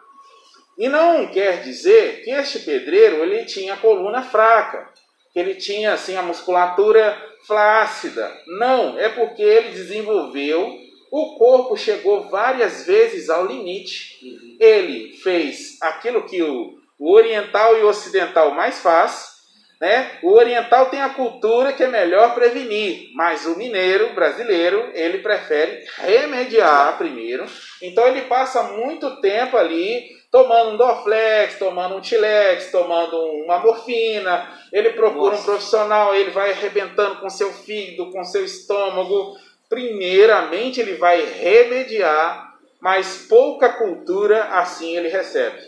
E 0.78 0.88
não 0.88 1.26
quer 1.26 1.62
dizer 1.62 2.22
que 2.22 2.30
este 2.30 2.60
pedreiro 2.60 3.24
ele 3.24 3.44
tinha 3.44 3.74
a 3.74 3.78
coluna 3.78 4.22
fraca, 4.22 4.88
que 5.32 5.38
ele 5.38 5.56
tinha 5.56 5.92
assim 5.92 6.16
a 6.16 6.22
musculatura 6.22 7.20
flácida. 7.46 8.32
Não, 8.46 8.96
é 8.98 9.08
porque 9.08 9.42
ele 9.42 9.70
desenvolveu, 9.70 10.78
o 11.10 11.36
corpo 11.36 11.76
chegou 11.76 12.28
várias 12.28 12.86
vezes 12.86 13.28
ao 13.28 13.46
limite. 13.46 14.20
Ele 14.60 15.16
fez 15.16 15.78
aquilo 15.80 16.26
que 16.26 16.42
o, 16.42 16.78
o 16.98 17.12
oriental 17.12 17.76
e 17.76 17.82
o 17.82 17.88
ocidental 17.88 18.52
mais 18.52 18.78
faz, 18.80 19.36
né? 19.80 20.18
O 20.22 20.32
oriental 20.32 20.90
tem 20.90 21.00
a 21.00 21.10
cultura 21.10 21.72
que 21.72 21.82
é 21.82 21.88
melhor 21.88 22.34
prevenir, 22.34 23.10
mas 23.14 23.46
o 23.46 23.56
mineiro 23.56 24.12
brasileiro 24.12 24.90
ele 24.92 25.18
prefere 25.18 25.84
remediar 25.96 26.98
primeiro. 26.98 27.46
Então 27.82 28.06
ele 28.06 28.22
passa 28.22 28.62
muito 28.62 29.20
tempo 29.20 29.56
ali 29.56 30.17
tomando 30.30 30.70
um 30.70 30.76
Dorflex, 30.76 31.58
tomando 31.58 31.96
um 31.96 32.00
Tilex, 32.00 32.70
tomando 32.70 33.16
uma 33.44 33.58
morfina. 33.58 34.48
Ele 34.72 34.90
procura 34.90 35.32
Nossa. 35.32 35.42
um 35.42 35.44
profissional, 35.44 36.14
ele 36.14 36.30
vai 36.30 36.52
arrebentando 36.52 37.20
com 37.20 37.30
seu 37.30 37.52
fígado, 37.52 38.10
com 38.10 38.22
seu 38.24 38.44
estômago. 38.44 39.36
Primeiramente 39.68 40.80
ele 40.80 40.94
vai 40.94 41.24
remediar, 41.24 42.58
mas 42.80 43.26
pouca 43.28 43.72
cultura 43.74 44.44
assim 44.44 44.96
ele 44.96 45.08
recebe. 45.08 45.58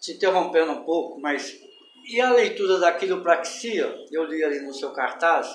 Te 0.00 0.12
interrompendo 0.12 0.72
um 0.72 0.84
pouco, 0.84 1.20
mas 1.20 1.60
e 2.06 2.20
a 2.20 2.32
leitura 2.32 2.78
da 2.78 2.92
quiropraxia, 2.92 3.94
eu 4.10 4.24
li 4.24 4.42
ali 4.42 4.60
no 4.60 4.74
seu 4.74 4.90
cartaz, 4.90 5.46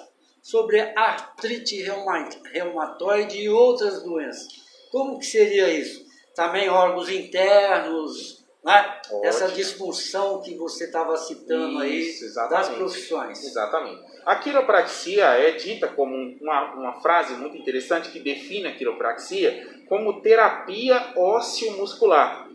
sobre 0.42 0.80
artrite 0.96 1.82
reuma- 1.82 2.30
reumatoide 2.54 3.38
e 3.40 3.50
outras 3.50 4.04
doenças. 4.04 4.48
Como 4.92 5.20
que 5.20 5.26
seria 5.26 5.68
isso? 5.70 6.05
Também 6.36 6.70
órgãos 6.70 7.10
internos, 7.10 8.46
né? 8.64 9.00
Ótimo. 9.12 9.26
essa 9.26 9.48
disfunção 9.50 10.42
que 10.42 10.56
você 10.56 10.86
estava 10.86 11.16
citando 11.18 11.80
aí 11.80 12.02
Isso, 12.02 12.22
das 12.22 12.32
exatamente. 12.32 12.78
profissões. 12.78 13.44
Exatamente. 13.44 14.02
A 14.26 14.36
quiropraxia 14.38 15.26
é 15.26 15.52
dita 15.52 15.88
como 15.88 16.16
uma, 16.42 16.74
uma 16.74 16.94
frase 16.94 17.36
muito 17.36 17.56
interessante 17.56 18.10
que 18.10 18.20
define 18.20 18.68
a 18.68 18.76
quiropraxia 18.76 19.84
como 19.88 20.20
terapia 20.22 21.14
ósseo-muscular. 21.16 22.50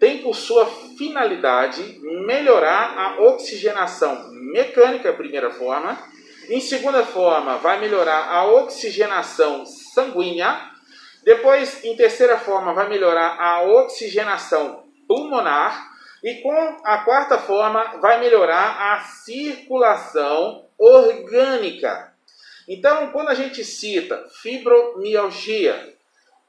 Tem 0.00 0.18
por 0.18 0.34
sua 0.34 0.66
finalidade 0.66 2.00
melhorar 2.26 2.98
a 2.98 3.22
oxigenação 3.22 4.30
mecânica, 4.32 5.12
primeira 5.12 5.50
forma. 5.50 5.96
Em 6.48 6.60
segunda 6.60 7.04
forma, 7.04 7.58
vai 7.58 7.80
melhorar 7.80 8.28
a 8.28 8.44
oxigenação 8.46 9.64
sanguínea. 9.66 10.70
Depois, 11.22 11.84
em 11.84 11.96
terceira 11.96 12.38
forma, 12.38 12.72
vai 12.72 12.88
melhorar 12.88 13.40
a 13.40 13.62
oxigenação 13.62 14.84
pulmonar. 15.06 15.88
E 16.22 16.42
com 16.42 16.76
a 16.84 16.98
quarta 16.98 17.38
forma, 17.38 17.98
vai 18.00 18.20
melhorar 18.20 18.94
a 18.94 19.00
circulação 19.00 20.66
orgânica. 20.76 22.12
Então, 22.68 23.10
quando 23.12 23.28
a 23.28 23.34
gente 23.34 23.64
cita 23.64 24.26
fibromialgia, 24.42 25.94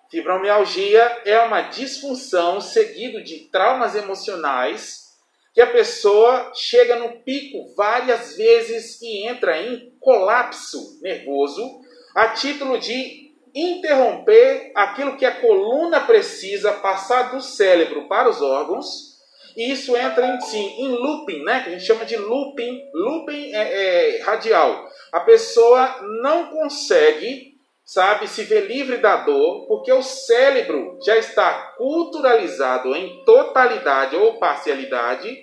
fibromialgia 0.10 1.22
é 1.24 1.40
uma 1.42 1.62
disfunção 1.62 2.60
seguido 2.60 3.24
de 3.24 3.48
traumas 3.52 3.96
emocionais 3.96 5.10
que 5.54 5.62
a 5.62 5.68
pessoa 5.72 6.52
chega 6.54 6.96
no 6.96 7.22
pico 7.22 7.74
várias 7.76 8.36
vezes 8.36 9.02
e 9.02 9.28
entra 9.28 9.62
em 9.62 9.94
colapso 10.00 11.00
nervoso 11.02 11.82
a 12.16 12.30
título 12.30 12.80
de 12.80 13.29
interromper 13.54 14.72
aquilo 14.76 15.18
que 15.18 15.26
a 15.26 15.40
coluna 15.40 16.02
precisa 16.02 16.74
passar 16.74 17.32
do 17.32 17.42
cérebro 17.42 18.08
para 18.08 18.30
os 18.30 18.42
órgãos 18.42 19.10
E 19.56 19.72
isso 19.72 19.98
entra 19.98 20.26
em, 20.28 20.40
sim, 20.42 20.76
em 20.80 20.88
looping, 20.88 21.44
né? 21.44 21.62
Que 21.62 21.70
a 21.70 21.72
gente 21.74 21.86
chama 21.86 22.06
de 22.06 22.16
looping. 22.16 22.82
Looping 22.94 23.52
é, 23.54 24.18
é 24.18 24.22
radial. 24.24 24.88
A 25.12 25.20
pessoa 25.22 25.98
não 26.22 26.48
consegue, 26.48 27.56
sabe, 27.84 28.28
se 28.28 28.44
ver 28.44 28.68
livre 28.68 28.98
da 28.98 29.18
dor, 29.18 29.68
porque 29.68 29.92
o 29.92 30.04
cérebro 30.04 31.00
já 31.04 31.18
está 31.18 31.74
culturalizado 31.78 32.96
em 32.96 33.24
totalidade 33.26 34.16
ou 34.16 34.38
parcialidade 34.40 35.36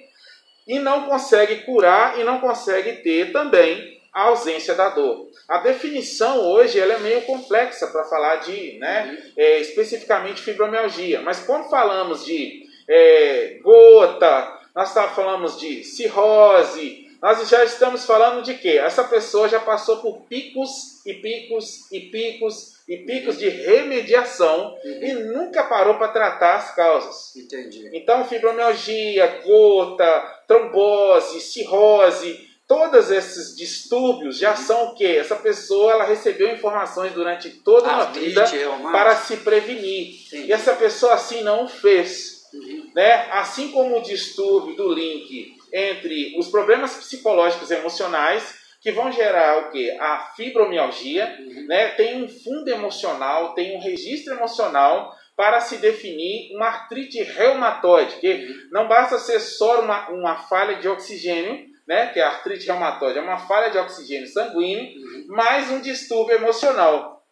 e 0.66 0.78
não 0.78 1.06
consegue 1.06 1.64
curar 1.64 2.18
e 2.18 2.24
não 2.24 2.40
consegue 2.40 3.02
ter 3.02 3.32
também 3.32 3.95
a 4.16 4.28
ausência 4.28 4.74
da 4.74 4.88
dor. 4.88 5.28
A 5.46 5.58
definição 5.58 6.40
hoje 6.40 6.80
ela 6.80 6.94
é 6.94 6.98
meio 7.00 7.20
complexa 7.22 7.86
para 7.88 8.02
falar 8.04 8.36
de, 8.36 8.78
né, 8.78 9.10
uhum. 9.10 9.32
é, 9.36 9.60
especificamente 9.60 10.40
fibromialgia, 10.40 11.20
mas 11.20 11.40
quando 11.40 11.68
falamos 11.68 12.24
de 12.24 12.62
é, 12.88 13.58
gota, 13.62 14.58
nós 14.74 14.94
tá, 14.94 15.06
falamos 15.08 15.60
de 15.60 15.84
cirrose, 15.84 17.06
nós 17.20 17.46
já 17.46 17.62
estamos 17.62 18.06
falando 18.06 18.42
de 18.42 18.54
quê? 18.54 18.80
Essa 18.82 19.04
pessoa 19.04 19.50
já 19.50 19.60
passou 19.60 19.98
por 19.98 20.22
picos 20.22 21.04
e 21.04 21.12
picos 21.12 21.92
e 21.92 22.00
picos 22.00 22.74
e 22.88 22.96
picos 22.98 23.36
de 23.36 23.50
remediação 23.50 24.78
uhum. 24.82 25.02
e 25.02 25.12
nunca 25.12 25.64
parou 25.64 25.96
para 25.96 26.08
tratar 26.08 26.54
as 26.54 26.74
causas. 26.74 27.36
Entendi. 27.36 27.90
Então, 27.92 28.24
fibromialgia, 28.24 29.42
gota, 29.44 30.42
trombose, 30.46 31.40
cirrose, 31.40 32.45
todos 32.66 33.10
esses 33.10 33.56
distúrbios 33.56 34.38
já 34.38 34.56
são 34.56 34.88
o 34.88 34.94
quê? 34.94 35.16
Essa 35.20 35.36
pessoa 35.36 35.92
ela 35.92 36.04
recebeu 36.04 36.52
informações 36.52 37.12
durante 37.12 37.50
toda 37.50 37.90
a 37.90 38.04
vida 38.06 38.42
é 38.42 38.90
para 38.90 39.16
se 39.16 39.38
prevenir. 39.38 40.26
Entendi. 40.26 40.48
E 40.48 40.52
essa 40.52 40.74
pessoa 40.74 41.14
assim 41.14 41.42
não 41.42 41.68
fez. 41.68 42.46
Uhum. 42.52 42.90
Né? 42.94 43.28
Assim 43.32 43.70
como 43.70 43.98
o 43.98 44.02
distúrbio 44.02 44.74
do 44.76 44.92
link 44.92 45.56
entre 45.72 46.36
os 46.38 46.48
problemas 46.48 46.94
psicológicos 46.96 47.70
e 47.70 47.74
emocionais 47.74 48.66
que 48.80 48.92
vão 48.92 49.10
gerar 49.10 49.58
o 49.58 49.70
que? 49.70 49.90
A 49.98 50.32
fibromialgia, 50.36 51.36
uhum. 51.40 51.66
né? 51.66 51.88
Tem 51.90 52.22
um 52.22 52.28
fundo 52.28 52.68
emocional, 52.68 53.52
tem 53.54 53.76
um 53.76 53.80
registro 53.80 54.34
emocional 54.34 55.12
para 55.36 55.60
se 55.60 55.78
definir 55.78 56.54
uma 56.54 56.66
artrite 56.66 57.22
reumatoide, 57.22 58.16
que 58.16 58.32
uhum. 58.32 58.68
não 58.70 58.88
basta 58.88 59.18
ser 59.18 59.40
só 59.40 59.82
uma, 59.82 60.08
uma 60.10 60.36
falha 60.36 60.76
de 60.76 60.88
oxigênio, 60.88 61.66
né? 61.86 62.08
Que 62.08 62.20
é 62.20 62.24
a 62.24 62.28
artrite 62.28 62.66
reumatoide 62.66 63.18
é 63.18 63.22
uma 63.22 63.38
falha 63.38 63.70
de 63.70 63.78
oxigênio 63.78 64.26
sanguíneo, 64.26 64.84
uhum. 64.84 65.26
mais 65.28 65.70
um 65.70 65.80
distúrbio 65.80 66.36
emocional. 66.36 67.22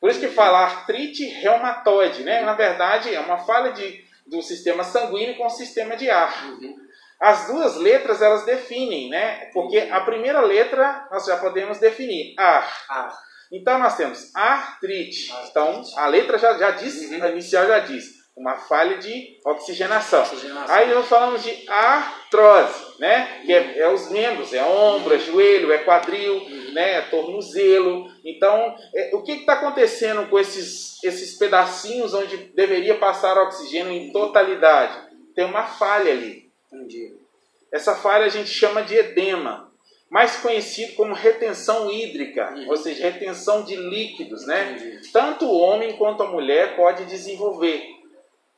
Por 0.00 0.10
isso 0.10 0.20
que 0.20 0.28
fala 0.28 0.64
artrite 0.64 1.24
reumatoide, 1.24 2.24
né? 2.24 2.42
Na 2.42 2.54
verdade, 2.54 3.14
é 3.14 3.20
uma 3.20 3.38
falha 3.38 3.72
de, 3.72 4.04
do 4.26 4.42
sistema 4.42 4.82
sanguíneo 4.82 5.36
com 5.36 5.46
o 5.46 5.50
sistema 5.50 5.96
de 5.96 6.10
ar. 6.10 6.44
Uhum. 6.44 6.76
As 7.20 7.46
duas 7.46 7.76
letras 7.76 8.20
elas 8.20 8.44
definem, 8.44 9.08
né? 9.08 9.50
Porque 9.52 9.78
a 9.78 10.00
primeira 10.00 10.40
letra 10.40 11.06
nós 11.10 11.24
já 11.24 11.36
podemos 11.36 11.78
definir, 11.78 12.34
ar. 12.36 12.84
ar. 12.88 13.16
Então 13.52 13.78
nós 13.78 13.96
temos 13.96 14.34
artrite. 14.34 15.30
artrite. 15.30 15.50
Então 15.50 15.82
a 15.96 16.06
letra 16.08 16.36
já, 16.36 16.58
já 16.58 16.72
diz, 16.72 17.10
uhum. 17.10 17.22
a 17.22 17.28
inicial 17.28 17.66
já 17.66 17.78
diz, 17.78 18.21
uma 18.36 18.56
falha 18.56 18.96
de 18.98 19.38
oxigenação. 19.44 20.22
oxigenação. 20.22 20.74
Aí 20.74 20.92
nós 20.92 21.06
falamos 21.06 21.42
de 21.42 21.68
artrose, 21.68 22.98
né? 22.98 23.42
Que 23.44 23.52
é, 23.52 23.78
é 23.80 23.92
os 23.92 24.10
membros, 24.10 24.54
é 24.54 24.64
ombro, 24.64 25.14
é 25.14 25.18
joelho, 25.18 25.72
é 25.72 25.78
quadril, 25.78 26.34
uhum. 26.34 26.72
né? 26.72 26.98
É 26.98 27.00
tornozelo. 27.02 28.10
Então, 28.24 28.74
é, 28.94 29.10
o 29.14 29.22
que 29.22 29.32
está 29.32 29.54
acontecendo 29.54 30.28
com 30.28 30.38
esses, 30.38 31.02
esses 31.04 31.36
pedacinhos 31.36 32.14
onde 32.14 32.36
deveria 32.54 32.96
passar 32.96 33.36
oxigênio 33.36 33.92
em 33.92 34.10
totalidade? 34.12 35.10
Tem 35.34 35.44
uma 35.44 35.64
falha 35.64 36.10
ali. 36.10 36.50
Entendi. 36.72 37.14
Essa 37.70 37.94
falha 37.94 38.24
a 38.24 38.30
gente 38.30 38.50
chama 38.50 38.82
de 38.82 38.94
edema, 38.94 39.70
mais 40.10 40.36
conhecido 40.36 40.94
como 40.94 41.14
retenção 41.14 41.90
hídrica, 41.90 42.50
uhum. 42.54 42.68
ou 42.68 42.76
seja, 42.76 43.04
retenção 43.04 43.62
de 43.62 43.76
líquidos, 43.76 44.46
né? 44.46 45.00
Tanto 45.12 45.44
o 45.44 45.58
homem 45.58 45.96
quanto 45.96 46.22
a 46.22 46.30
mulher 46.30 46.76
pode 46.76 47.04
desenvolver. 47.04 48.01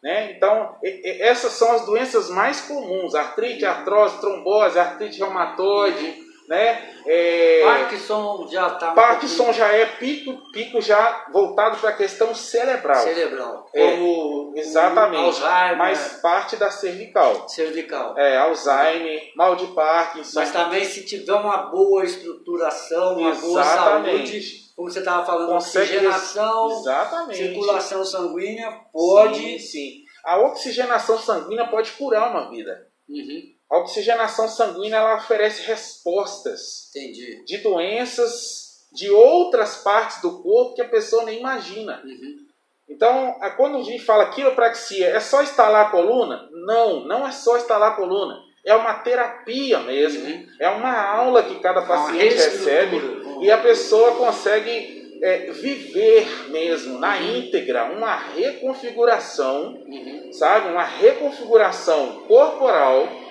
Né? 0.04 0.32
Então, 0.32 0.76
essas 0.82 1.52
são 1.54 1.72
as 1.72 1.86
doenças 1.86 2.28
mais 2.28 2.60
comuns: 2.60 3.14
artrite, 3.14 3.64
artrose, 3.64 4.20
trombose, 4.20 4.78
artrite 4.78 5.18
reumatoide, 5.18 6.22
né? 6.46 6.94
É, 7.06 7.62
Parkinson 7.64 8.46
já 8.50 8.68
está. 8.68 8.90
Parkinson 8.92 9.50
já 9.54 9.68
é 9.68 9.86
pico, 9.86 10.52
pico 10.52 10.78
já 10.82 11.24
voltado 11.32 11.78
para 11.78 11.88
a 11.88 11.96
questão 11.96 12.34
cerebral. 12.34 13.02
Cerebral. 13.02 13.70
É, 13.74 13.92
como 13.92 14.52
exatamente. 14.54 15.24
Alzheimer. 15.24 15.78
Mas 15.78 16.20
parte 16.20 16.56
da 16.56 16.70
cervical. 16.70 17.48
Cervical. 17.48 18.18
É, 18.18 18.36
Alzheimer, 18.36 19.32
mal 19.34 19.56
de 19.56 19.68
Parkinson. 19.68 20.40
Mas 20.40 20.52
também 20.52 20.84
se 20.84 21.06
tiver 21.06 21.32
uma 21.32 21.56
boa 21.70 22.04
estruturação, 22.04 23.16
uma 23.16 23.30
exatamente. 23.30 23.46
boa 23.46 23.64
saúde, 23.64 24.63
como 24.74 24.90
você 24.90 24.98
estava 24.98 25.24
falando, 25.24 25.50
Consegue 25.50 25.92
oxigenação, 25.92 26.70
exatamente. 26.70 27.36
circulação 27.38 28.04
sanguínea, 28.04 28.70
pode. 28.92 29.38
Sim, 29.38 29.58
sim. 29.58 30.04
A 30.24 30.38
oxigenação 30.40 31.18
sanguínea 31.18 31.68
pode 31.68 31.92
curar 31.92 32.30
uma 32.30 32.50
vida. 32.50 32.88
Uhum. 33.08 33.42
A 33.70 33.78
oxigenação 33.78 34.48
sanguínea 34.48 34.96
ela 34.96 35.16
oferece 35.16 35.62
respostas 35.62 36.90
Entendi. 36.90 37.44
de 37.44 37.58
doenças 37.58 38.64
de 38.92 39.10
outras 39.10 39.78
partes 39.78 40.22
do 40.22 40.42
corpo 40.42 40.74
que 40.74 40.82
a 40.82 40.88
pessoa 40.88 41.24
nem 41.24 41.40
imagina. 41.40 42.02
Uhum. 42.04 42.44
Então, 42.88 43.34
quando 43.56 43.78
a 43.78 43.82
gente 43.82 44.04
fala 44.04 44.30
quiropraxia, 44.30 45.08
é 45.08 45.20
só 45.20 45.42
instalar 45.42 45.86
a 45.86 45.90
coluna? 45.90 46.48
Não, 46.52 47.00
não 47.04 47.26
é 47.26 47.32
só 47.32 47.56
instalar 47.56 47.92
a 47.92 47.96
coluna. 47.96 48.38
É 48.64 48.74
uma 48.74 48.94
terapia 48.94 49.80
mesmo. 49.80 50.26
Uhum. 50.26 50.46
É 50.58 50.68
uma 50.70 50.96
aula 50.96 51.42
que 51.42 51.60
cada 51.60 51.82
paciente 51.82 52.34
recebe 52.34 53.00
e 53.42 53.50
a 53.50 53.58
pessoa 53.58 54.16
consegue 54.16 55.18
é, 55.22 55.50
viver 55.50 56.50
mesmo 56.50 56.98
na 56.98 57.20
íntegra 57.20 57.84
uma 57.84 58.16
reconfiguração, 58.16 59.84
uhum. 59.86 60.32
sabe? 60.32 60.70
Uma 60.70 60.84
reconfiguração 60.84 62.24
corporal 62.26 63.24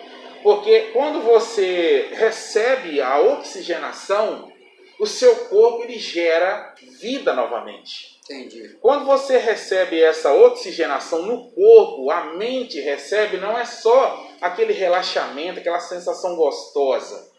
porque 0.43 0.89
quando 0.91 1.21
você 1.21 2.09
recebe 2.11 3.01
a 3.01 3.17
oxigenação, 3.17 4.51
o 4.99 5.07
seu 5.07 5.33
corpo 5.47 5.83
ele 5.83 5.97
gera 5.97 6.75
vida 6.99 7.33
novamente. 7.33 8.19
Entendi. 8.29 8.77
Quando 8.81 9.05
você 9.05 9.37
recebe 9.37 10.01
essa 10.01 10.33
oxigenação 10.33 11.23
no 11.23 11.49
corpo, 11.51 12.11
a 12.11 12.35
mente 12.35 12.79
recebe 12.79 13.37
não 13.37 13.57
é 13.57 13.65
só 13.65 14.31
aquele 14.43 14.73
relaxamento, 14.73 15.59
aquela 15.59 15.79
sensação 15.79 16.35
gostosa. 16.35 17.31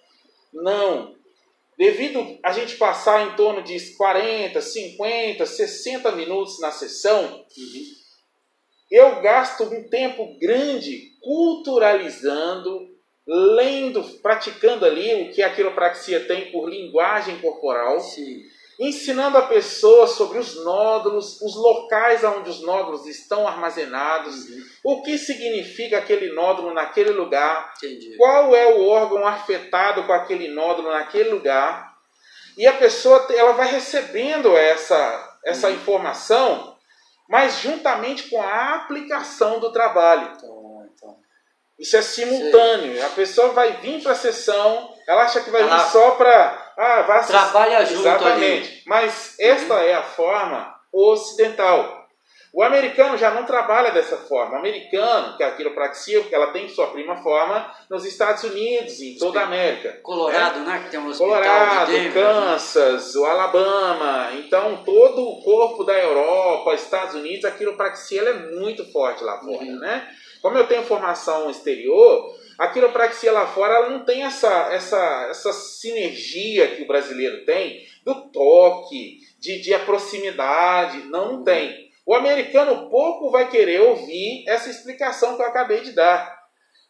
Não. 0.52 1.14
Devido 1.76 2.38
a 2.42 2.52
gente 2.52 2.76
passar 2.76 3.26
em 3.26 3.36
torno 3.36 3.62
de 3.62 3.78
40, 3.96 4.60
50, 4.60 5.44
60 5.44 6.12
minutos 6.12 6.60
na 6.60 6.70
sessão, 6.70 7.24
uhum. 7.24 7.84
eu 8.90 9.20
gasto 9.20 9.64
um 9.64 9.88
tempo 9.88 10.38
grande 10.38 11.10
culturalizando 11.20 12.94
lendo, 13.26 14.02
praticando 14.20 14.84
ali 14.84 15.22
o 15.22 15.32
que 15.32 15.42
a 15.42 15.54
quiropraxia 15.54 16.20
tem 16.26 16.52
por 16.52 16.68
linguagem 16.68 17.38
corporal, 17.40 17.98
Sim. 18.00 18.42
Ensinando 18.78 19.38
a 19.38 19.42
pessoa 19.42 20.06
sobre 20.06 20.38
os 20.38 20.64
nódulos, 20.64 21.40
os 21.40 21.54
locais 21.54 22.24
onde 22.24 22.50
os 22.50 22.60
nódulos 22.62 23.06
estão 23.06 23.46
armazenados, 23.46 24.48
uhum. 24.48 24.62
o 24.84 25.02
que 25.02 25.16
significa 25.16 25.98
aquele 25.98 26.32
nódulo 26.32 26.74
naquele 26.74 27.10
lugar, 27.10 27.72
Entendi. 27.76 28.16
qual 28.16 28.54
é 28.54 28.74
o 28.74 28.86
órgão 28.86 29.26
afetado 29.26 30.04
com 30.04 30.12
aquele 30.12 30.48
nódulo 30.48 30.90
naquele 30.90 31.30
lugar. 31.30 31.94
E 32.56 32.66
a 32.66 32.72
pessoa 32.72 33.26
ela 33.30 33.52
vai 33.52 33.70
recebendo 33.70 34.56
essa, 34.56 35.38
essa 35.44 35.68
uhum. 35.68 35.74
informação, 35.74 36.76
mas 37.28 37.58
juntamente 37.60 38.28
com 38.28 38.40
a 38.40 38.74
aplicação 38.74 39.58
do 39.58 39.72
trabalho. 39.72 40.32
Então, 40.36 40.64
isso 41.78 41.96
é 41.96 42.02
simultâneo. 42.02 42.96
Sim. 42.96 43.02
A 43.02 43.08
pessoa 43.10 43.48
vai 43.48 43.72
vir 43.80 44.02
para 44.02 44.12
a 44.12 44.16
sessão, 44.16 44.94
ela 45.08 45.22
acha 45.22 45.40
que 45.40 45.50
vai 45.50 45.62
ela 45.62 45.76
vir 45.76 45.90
só 45.90 46.12
para. 46.12 46.63
Ah, 46.76 47.02
vai 47.02 47.26
Trabalha 47.26 47.84
junto. 47.84 48.00
Exatamente. 48.00 48.70
Ali. 48.70 48.82
Mas 48.86 49.36
esta 49.38 49.74
uhum. 49.74 49.80
é 49.80 49.94
a 49.94 50.02
forma 50.02 50.74
ocidental. 50.92 52.04
O 52.56 52.62
americano 52.62 53.18
já 53.18 53.32
não 53.32 53.44
trabalha 53.44 53.90
dessa 53.90 54.16
forma. 54.16 54.54
O 54.54 54.58
americano, 54.58 55.36
que 55.36 55.42
é 55.42 55.46
a 55.46 55.56
quiropraxia, 55.56 56.20
porque 56.20 56.36
ela 56.36 56.52
tem 56.52 56.68
sua 56.68 56.86
prima 56.86 57.16
forma 57.16 57.68
nos 57.90 58.04
Estados 58.04 58.44
Unidos, 58.44 59.00
em 59.00 59.18
toda 59.18 59.40
a 59.40 59.42
América. 59.42 59.98
Colorado, 60.04 60.60
né? 60.60 60.66
né? 60.66 60.82
Que 60.84 60.90
tem 60.90 61.00
um 61.00 61.08
hospital 61.08 61.30
Colorado, 61.30 61.86
de 61.86 61.98
Denver, 61.98 62.24
Kansas, 62.24 63.16
o 63.16 63.24
Alabama. 63.24 64.30
Então, 64.34 64.84
todo 64.84 65.28
o 65.28 65.42
corpo 65.42 65.82
da 65.82 65.98
Europa, 65.98 66.74
Estados 66.74 67.16
Unidos, 67.16 67.44
a 67.44 67.50
quiropraxia 67.50 68.22
é 68.22 68.54
muito 68.54 68.84
forte 68.92 69.24
lá 69.24 69.40
fora, 69.40 69.64
uhum. 69.64 69.80
né? 69.80 70.08
Como 70.40 70.56
eu 70.56 70.68
tenho 70.68 70.84
formação 70.84 71.50
exterior, 71.50 72.36
a 72.58 72.68
quiropraxia 72.68 73.32
lá 73.32 73.46
fora 73.46 73.74
ela 73.74 73.90
não 73.90 74.04
tem 74.04 74.22
essa, 74.22 74.72
essa, 74.72 75.26
essa 75.30 75.52
sinergia 75.52 76.68
que 76.68 76.82
o 76.82 76.86
brasileiro 76.86 77.44
tem 77.44 77.86
do 78.04 78.30
toque, 78.30 79.18
de, 79.38 79.60
de 79.60 79.76
proximidade. 79.80 80.98
Não, 81.08 81.32
não 81.32 81.44
tem. 81.44 81.90
O 82.06 82.14
americano 82.14 82.90
pouco 82.90 83.30
vai 83.30 83.48
querer 83.48 83.80
ouvir 83.80 84.44
essa 84.46 84.70
explicação 84.70 85.36
que 85.36 85.42
eu 85.42 85.46
acabei 85.46 85.80
de 85.80 85.92
dar. 85.92 86.38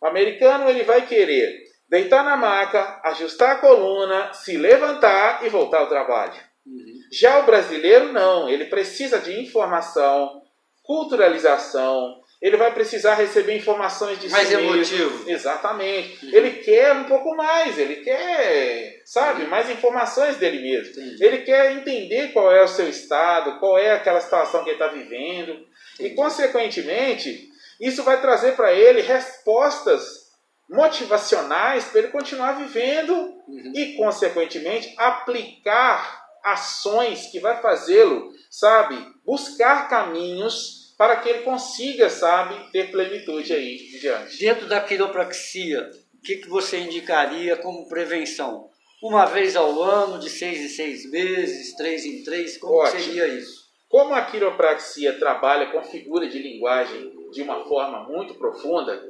O 0.03 0.07
americano 0.07 0.69
ele 0.69 0.83
vai 0.83 1.07
querer 1.07 1.63
deitar 1.89 2.25
na 2.25 2.37
maca, 2.37 3.01
ajustar 3.05 3.53
a 3.53 3.59
coluna, 3.59 4.33
se 4.33 4.57
levantar 4.57 5.45
e 5.45 5.49
voltar 5.49 5.79
ao 5.79 5.89
trabalho. 5.89 6.35
Uhum. 6.67 6.95
Já 7.13 7.39
o 7.39 7.47
brasileiro 7.47 8.13
não, 8.13 8.49
ele 8.49 8.65
precisa 8.65 9.21
de 9.21 9.41
informação, 9.41 10.43
culturalização, 10.83 12.21
ele 12.45 12.59
vai 12.59 12.71
precisar 12.75 13.15
receber 13.15 13.57
informações 13.57 14.19
de 14.19 14.29
mais 14.29 14.49
si 14.49 14.53
emotivo. 14.53 15.31
Exatamente. 15.31 16.27
Uhum. 16.27 16.35
Ele 16.35 16.51
quer 16.59 16.93
um 16.93 17.05
pouco 17.05 17.35
mais, 17.35 17.79
ele 17.79 18.05
quer, 18.05 19.01
sabe, 19.07 19.45
uhum. 19.45 19.49
mais 19.49 19.71
informações 19.71 20.37
dele 20.37 20.61
mesmo. 20.61 20.93
Ele 21.25 21.39
quer 21.39 21.73
entender 21.73 22.35
qual 22.35 22.53
é 22.53 22.63
o 22.63 22.69
seu 22.69 22.87
estado, 22.87 23.59
qual 23.59 23.79
é 23.79 23.93
aquela 23.93 24.21
situação 24.21 24.63
que 24.63 24.69
ele 24.69 24.75
está 24.75 24.89
vivendo. 24.89 25.67
E, 25.99 26.11
consequentemente, 26.11 27.49
isso 27.81 28.03
vai 28.03 28.21
trazer 28.21 28.53
para 28.53 28.75
ele 28.75 29.01
respostas 29.01 30.25
motivacionais 30.69 31.85
para 31.85 32.01
ele 32.01 32.09
continuar 32.09 32.59
vivendo 32.59 33.15
uhum. 33.49 33.73
e, 33.75 33.97
consequentemente, 33.97 34.95
aplicar 34.99 36.27
ações 36.45 37.27
que 37.29 37.41
vai 37.41 37.63
fazê-lo, 37.63 38.31
sabe, 38.51 38.99
buscar 39.25 39.89
caminhos 39.89 40.84
para 40.97 41.17
que 41.17 41.29
ele 41.29 41.41
consiga, 41.41 42.09
sabe, 42.09 42.71
ter 42.71 42.91
plenitude 42.91 43.53
aí 43.53 43.77
diante. 44.01 44.39
Dentro 44.39 44.67
da 44.67 44.81
quiropraxia, 44.81 45.91
o 46.15 46.23
que, 46.23 46.37
que 46.37 46.49
você 46.49 46.79
indicaria 46.79 47.57
como 47.57 47.89
prevenção? 47.89 48.71
Uma 49.03 49.27
vez 49.27 49.57
ao 49.57 49.83
ano, 49.83 50.19
de 50.19 50.31
seis 50.31 50.61
em 50.61 50.69
seis 50.69 51.11
meses, 51.11 51.77
três 51.77 52.05
em 52.05 52.23
três, 52.23 52.57
como 52.57 52.75
Ótimo. 52.75 53.01
seria 53.01 53.27
isso? 53.27 53.65
Como 53.89 54.15
a 54.15 54.23
quiropraxia 54.23 55.19
trabalha 55.19 55.67
com 55.67 55.83
figura 55.83 56.29
de 56.29 56.39
linguagem 56.39 57.13
de 57.31 57.43
uma 57.43 57.65
forma 57.65 58.05
muito 58.05 58.35
profunda, 58.35 59.03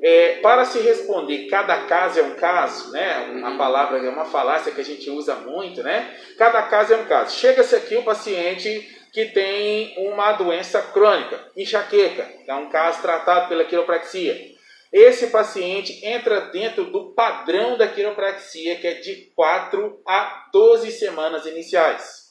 é, 0.00 0.36
para 0.40 0.64
se 0.64 0.78
responder 0.78 1.46
cada 1.48 1.86
caso 1.86 2.20
é 2.20 2.22
um 2.22 2.34
caso, 2.34 2.92
né? 2.92 3.30
Uma 3.32 3.50
uhum. 3.50 3.58
palavra 3.58 3.98
é 3.98 4.08
uma 4.08 4.24
falácia 4.24 4.72
que 4.72 4.80
a 4.80 4.84
gente 4.84 5.10
usa 5.10 5.34
muito, 5.34 5.82
né? 5.82 6.16
Cada 6.36 6.62
caso 6.62 6.94
é 6.94 6.96
um 6.96 7.04
caso. 7.04 7.36
Chega-se 7.36 7.74
aqui 7.74 7.96
o 7.96 8.04
paciente 8.04 8.97
que 9.12 9.26
tem 9.26 9.94
uma 9.98 10.32
doença 10.32 10.82
crônica, 10.82 11.50
enxaqueca, 11.56 12.28
é 12.46 12.54
um 12.54 12.68
caso 12.68 13.00
tratado 13.00 13.48
pela 13.48 13.64
quiropraxia. 13.64 14.56
Esse 14.92 15.28
paciente 15.28 16.04
entra 16.04 16.40
dentro 16.50 16.84
do 16.84 17.12
padrão 17.12 17.76
da 17.76 17.88
quiropraxia, 17.88 18.76
que 18.76 18.86
é 18.86 18.94
de 18.94 19.30
4 19.34 20.02
a 20.06 20.48
12 20.52 20.92
semanas 20.92 21.44
iniciais. 21.46 22.28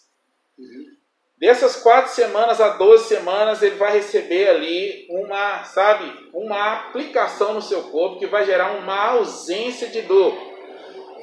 Uhum. 0.57 0.97
Dessas 1.39 1.75
4 1.75 2.11
semanas 2.11 2.59
a 2.59 2.69
12 2.69 3.05
semanas, 3.05 3.61
ele 3.61 3.75
vai 3.75 3.93
receber 3.93 4.49
ali 4.49 5.05
uma, 5.11 5.63
sabe, 5.65 6.11
uma 6.33 6.73
aplicação 6.73 7.53
no 7.53 7.61
seu 7.61 7.83
corpo 7.83 8.17
que 8.17 8.25
vai 8.25 8.43
gerar 8.43 8.71
uma 8.71 9.11
ausência 9.11 9.87
de 9.89 10.01
dor. 10.01 10.35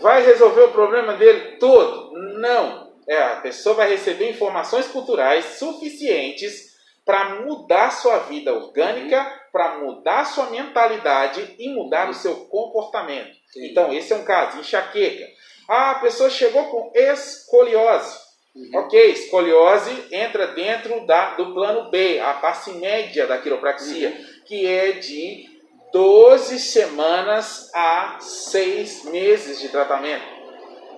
Vai 0.00 0.24
resolver 0.24 0.62
o 0.62 0.72
problema 0.72 1.14
dele 1.14 1.56
todo? 1.56 2.12
Não 2.38 2.83
é, 3.08 3.22
a 3.22 3.36
pessoa 3.36 3.76
vai 3.76 3.90
receber 3.90 4.30
informações 4.30 4.86
culturais 4.88 5.44
suficientes 5.58 6.74
para 7.04 7.40
mudar 7.40 7.90
sua 7.90 8.20
vida 8.20 8.52
orgânica, 8.52 9.20
uhum. 9.20 9.28
para 9.52 9.78
mudar 9.78 10.24
sua 10.24 10.48
mentalidade 10.50 11.54
e 11.58 11.68
mudar 11.68 12.08
o 12.08 12.14
seu 12.14 12.46
comportamento. 12.46 13.34
Sim. 13.52 13.66
Então, 13.70 13.92
esse 13.92 14.12
é 14.12 14.16
um 14.16 14.24
caso. 14.24 14.58
Enxaqueca. 14.58 15.26
Ah, 15.68 15.92
a 15.92 15.94
pessoa 15.96 16.30
chegou 16.30 16.64
com 16.64 16.92
escoliose. 16.94 18.24
Uhum. 18.54 18.80
Ok, 18.80 19.10
escoliose 19.10 19.90
entra 20.12 20.46
dentro 20.48 21.04
da, 21.06 21.34
do 21.34 21.52
plano 21.52 21.90
B, 21.90 22.20
a 22.20 22.34
face 22.34 22.70
média 22.72 23.26
da 23.26 23.38
quiropraxia, 23.38 24.10
uhum. 24.10 24.44
que 24.46 24.66
é 24.66 24.92
de 24.92 25.44
12 25.92 26.58
semanas 26.58 27.70
a 27.74 28.18
6 28.20 29.04
meses 29.06 29.60
de 29.60 29.68
tratamento 29.68 30.43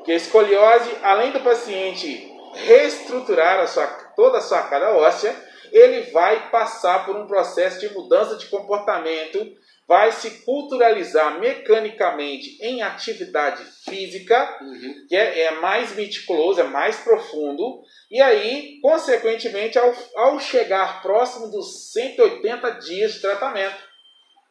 que 0.07 0.13
a 0.13 0.17
escoliose, 0.17 0.89
além 1.03 1.33
do 1.33 1.41
paciente 1.41 2.33
reestruturar 2.55 3.59
a 3.59 3.67
sua, 3.67 3.87
toda 4.15 4.39
a 4.39 4.41
sua 4.41 4.59
arcada 4.59 4.95
óssea, 4.95 5.35
ele 5.73 6.13
vai 6.13 6.49
passar 6.49 7.05
por 7.05 7.17
um 7.17 7.27
processo 7.27 7.81
de 7.81 7.93
mudança 7.93 8.37
de 8.37 8.47
comportamento, 8.47 9.53
vai 9.87 10.13
se 10.13 10.45
culturalizar 10.45 11.41
mecanicamente 11.41 12.57
em 12.63 12.83
atividade 12.83 13.65
física, 13.85 14.59
uhum. 14.61 15.07
que 15.09 15.17
é, 15.17 15.41
é, 15.41 15.51
mais 15.57 15.95
meticuloso, 15.97 16.61
é 16.61 16.65
mais 16.65 16.97
profundo, 16.99 17.83
e 18.09 18.23
aí, 18.23 18.79
consequentemente, 18.81 19.77
ao, 19.77 19.93
ao 20.15 20.39
chegar 20.39 21.03
próximo 21.03 21.51
dos 21.51 21.93
180 21.93 22.71
dias 22.79 23.15
de 23.15 23.23
tratamento, 23.23 23.77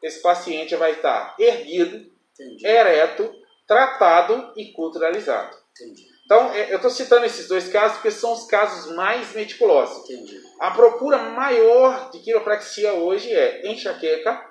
esse 0.04 0.22
paciente 0.22 0.76
vai 0.76 0.92
estar 0.92 1.34
erguido, 1.40 2.12
Entendi. 2.38 2.68
ereto, 2.68 3.45
tratado 3.68 4.54
e 4.56 4.72
culturalizado. 4.72 5.56
Entendi. 5.72 6.16
Então, 6.26 6.52
é, 6.54 6.72
eu 6.72 6.78
estou 6.78 6.90
citando 6.90 7.26
esses 7.26 7.48
dois 7.48 7.70
casos 7.70 7.98
porque 7.98 8.10
são 8.10 8.34
os 8.34 8.46
casos 8.46 8.96
mais 8.96 9.34
meticulosos. 9.34 10.10
Entendi. 10.10 10.42
A 10.60 10.72
procura 10.72 11.18
maior 11.18 12.10
de 12.12 12.20
quiropraxia 12.20 12.94
hoje 12.94 13.32
é 13.32 13.72
enxaqueca 13.72 14.44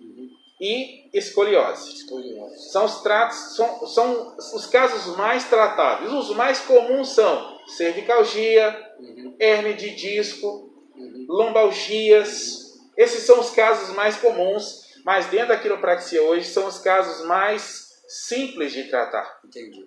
uhum. 0.00 0.30
e 0.60 1.10
escoliose. 1.12 1.92
escoliose. 1.94 2.70
São 2.70 2.84
os 2.84 3.00
tratos, 3.02 3.56
são, 3.56 3.86
são 3.86 4.36
os 4.54 4.66
casos 4.66 5.16
mais 5.16 5.48
tratados. 5.48 6.12
Os 6.12 6.30
mais 6.36 6.60
comuns 6.60 7.08
são 7.10 7.58
cervicalgia, 7.66 8.94
uhum. 9.00 9.34
hernia 9.40 9.74
de 9.74 9.90
disco, 9.96 10.70
uhum. 10.94 11.26
lombalgias. 11.28 12.78
Esses 12.96 13.24
são 13.24 13.40
os 13.40 13.50
casos 13.50 13.92
mais 13.96 14.18
comuns, 14.18 14.84
mas 15.04 15.26
dentro 15.26 15.48
da 15.48 15.58
quiropraxia 15.58 16.22
hoje 16.22 16.46
são 16.46 16.68
os 16.68 16.78
casos 16.78 17.26
mais 17.26 17.89
simples 18.10 18.72
de 18.72 18.84
tratar. 18.84 19.40
Entendi. 19.44 19.86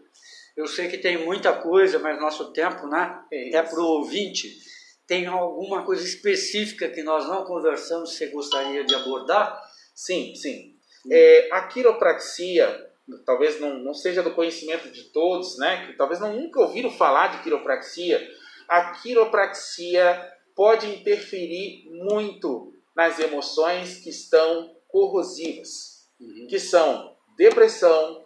Eu 0.55 0.65
sei 0.65 0.87
que 0.87 0.97
tem 0.97 1.17
muita 1.25 1.51
coisa, 1.51 1.99
mas 1.99 2.19
nosso 2.19 2.53
tempo, 2.53 2.87
né? 2.87 3.21
É, 3.31 3.57
é 3.57 3.61
para 3.61 3.79
o 3.79 3.85
ouvinte. 3.85 4.57
Tem 5.05 5.25
alguma 5.25 5.83
coisa 5.83 6.03
específica 6.03 6.87
que 6.87 7.03
nós 7.03 7.27
não 7.27 7.43
conversamos 7.43 8.11
que 8.11 8.17
você 8.17 8.27
gostaria 8.27 8.85
de 8.85 8.95
abordar? 8.95 9.61
Sim, 9.93 10.33
sim. 10.35 10.75
Hum. 11.05 11.09
É, 11.11 11.49
a 11.51 11.67
quiropraxia, 11.67 12.89
talvez 13.25 13.59
não, 13.59 13.79
não 13.79 13.93
seja 13.93 14.23
do 14.23 14.33
conhecimento 14.33 14.89
de 14.89 15.11
todos, 15.11 15.57
né? 15.57 15.87
Que 15.87 15.97
talvez 15.97 16.21
não 16.21 16.33
nunca 16.33 16.61
ouviram 16.61 16.91
falar 16.91 17.27
de 17.27 17.43
quiropraxia. 17.43 18.25
A 18.69 18.93
quiropraxia 18.93 20.31
pode 20.55 20.87
interferir 20.87 21.89
muito 21.89 22.73
nas 22.95 23.19
emoções 23.19 23.97
que 23.97 24.09
estão 24.09 24.73
corrosivas, 24.87 26.07
uhum. 26.19 26.47
que 26.47 26.59
são 26.59 27.12
depressão, 27.37 28.25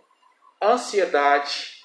ansiedade, 0.61 1.77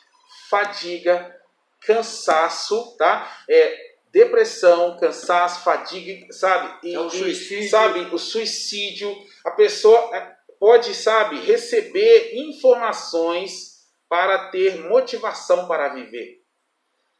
fadiga, 0.48 1.35
cansaço, 1.80 2.96
tá? 2.96 3.44
É 3.48 3.92
depressão, 4.12 4.96
cansaço, 4.98 5.64
fadiga, 5.64 6.30
sabe? 6.32 6.88
E, 6.88 6.94
é 6.94 7.00
o 7.00 7.08
suicídio. 7.08 7.70
sabe, 7.70 8.00
o 8.12 8.18
suicídio. 8.18 9.14
A 9.44 9.50
pessoa 9.52 10.14
é, 10.14 10.37
pode, 10.61 10.94
sabe, 10.94 11.40
receber 11.40 12.35
informações 12.35 13.72
para 14.08 14.50
ter 14.50 14.78
motivação 14.88 15.66
para 15.66 15.94
viver. 15.94 16.42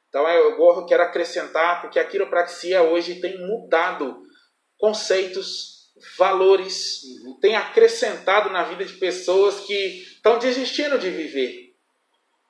Então 0.09 0.29
eu 0.29 0.85
quero 0.85 1.03
acrescentar 1.03 1.81
porque 1.81 1.99
a 1.99 2.05
quiropraxia 2.05 2.83
hoje 2.83 3.19
tem 3.19 3.38
mudado 3.47 4.23
conceitos 4.79 5.72
valores, 6.19 7.03
uhum. 7.03 7.38
tem 7.41 7.57
acrescentado 7.57 8.51
na 8.51 8.65
vida 8.65 8.85
de 8.85 8.95
pessoas 8.95 9.61
que 9.61 10.03
estão 10.03 10.38
desistindo 10.38 10.99
de 10.99 11.11
viver. 11.11 11.75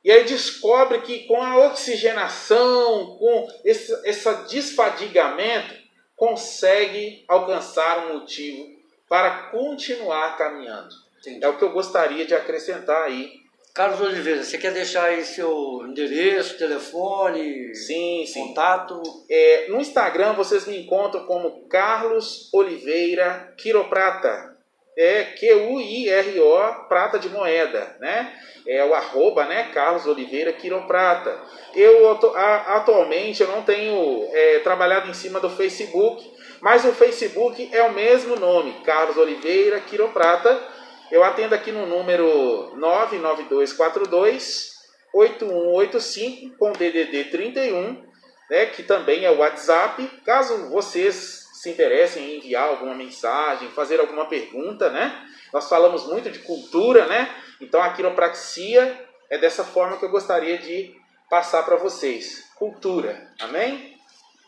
E 0.04 0.10
aí 0.10 0.24
descobre 0.24 1.00
que 1.02 1.20
com 1.26 1.40
a 1.40 1.66
oxigenação, 1.66 3.16
com 3.18 3.48
esse, 3.64 3.92
esse 4.04 4.32
desfadigamento, 4.48 5.74
consegue 6.16 7.24
alcançar 7.28 8.06
um 8.06 8.20
motivo 8.20 8.68
para 9.08 9.50
continuar 9.50 10.36
caminhando. 10.36 10.94
Entendi. 11.20 11.44
É 11.44 11.48
o 11.48 11.56
que 11.56 11.62
eu 11.62 11.72
gostaria 11.72 12.24
de 12.26 12.34
acrescentar 12.34 13.04
aí 13.04 13.41
Carlos 13.74 14.02
Oliveira, 14.02 14.44
você 14.44 14.58
quer 14.58 14.72
deixar 14.72 15.04
aí 15.04 15.24
seu 15.24 15.86
endereço, 15.86 16.58
telefone, 16.58 17.74
sim, 17.74 18.22
sim. 18.26 18.48
contato? 18.48 19.00
É, 19.30 19.66
no 19.68 19.80
Instagram 19.80 20.34
vocês 20.34 20.66
me 20.66 20.78
encontram 20.82 21.24
como 21.24 21.66
Carlos 21.68 22.52
Oliveira 22.52 23.54
Quiroprata. 23.56 24.52
É 24.94 25.22
Q-U-I-R-O, 25.24 26.86
prata 26.86 27.18
de 27.18 27.30
moeda, 27.30 27.96
né? 27.98 28.34
É 28.66 28.84
o 28.84 28.92
arroba, 28.92 29.46
né? 29.46 29.70
Carlos 29.72 30.06
Oliveira 30.06 30.52
Quiroprata. 30.52 31.40
Eu 31.74 32.10
atualmente 32.10 33.42
eu 33.42 33.48
não 33.48 33.62
tenho 33.62 34.28
é, 34.32 34.58
trabalhado 34.58 35.08
em 35.08 35.14
cima 35.14 35.40
do 35.40 35.48
Facebook, 35.48 36.30
mas 36.60 36.84
o 36.84 36.92
Facebook 36.92 37.70
é 37.72 37.82
o 37.84 37.94
mesmo 37.94 38.36
nome, 38.36 38.82
Carlos 38.84 39.16
Oliveira 39.16 39.80
Quiroprata 39.80 40.71
eu 41.12 41.22
atendo 41.22 41.54
aqui 41.54 41.70
no 41.70 41.86
número 41.86 42.74
99242 42.74 44.72
8185 45.12 46.56
com 46.56 46.72
DDD 46.72 47.24
31, 47.24 48.02
né, 48.48 48.66
que 48.66 48.82
também 48.82 49.26
é 49.26 49.30
o 49.30 49.38
WhatsApp. 49.38 50.04
Caso 50.24 50.70
vocês 50.70 51.46
se 51.52 51.68
interessem 51.68 52.24
em 52.24 52.38
enviar 52.38 52.66
alguma 52.66 52.94
mensagem, 52.94 53.68
fazer 53.70 54.00
alguma 54.00 54.26
pergunta, 54.26 54.88
né? 54.88 55.28
Nós 55.52 55.68
falamos 55.68 56.06
muito 56.06 56.30
de 56.30 56.38
cultura, 56.40 57.06
né? 57.06 57.30
Então 57.60 57.80
a 57.82 57.90
quiropraxia 57.90 59.06
é 59.28 59.36
dessa 59.36 59.62
forma 59.62 59.98
que 59.98 60.04
eu 60.06 60.10
gostaria 60.10 60.56
de 60.56 60.96
passar 61.28 61.62
para 61.62 61.76
vocês. 61.76 62.50
Cultura. 62.56 63.30
Amém? 63.38 63.96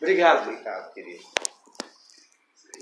Obrigado. 0.01 0.49
Obrigado, 0.49 0.93
querido. 0.93 1.23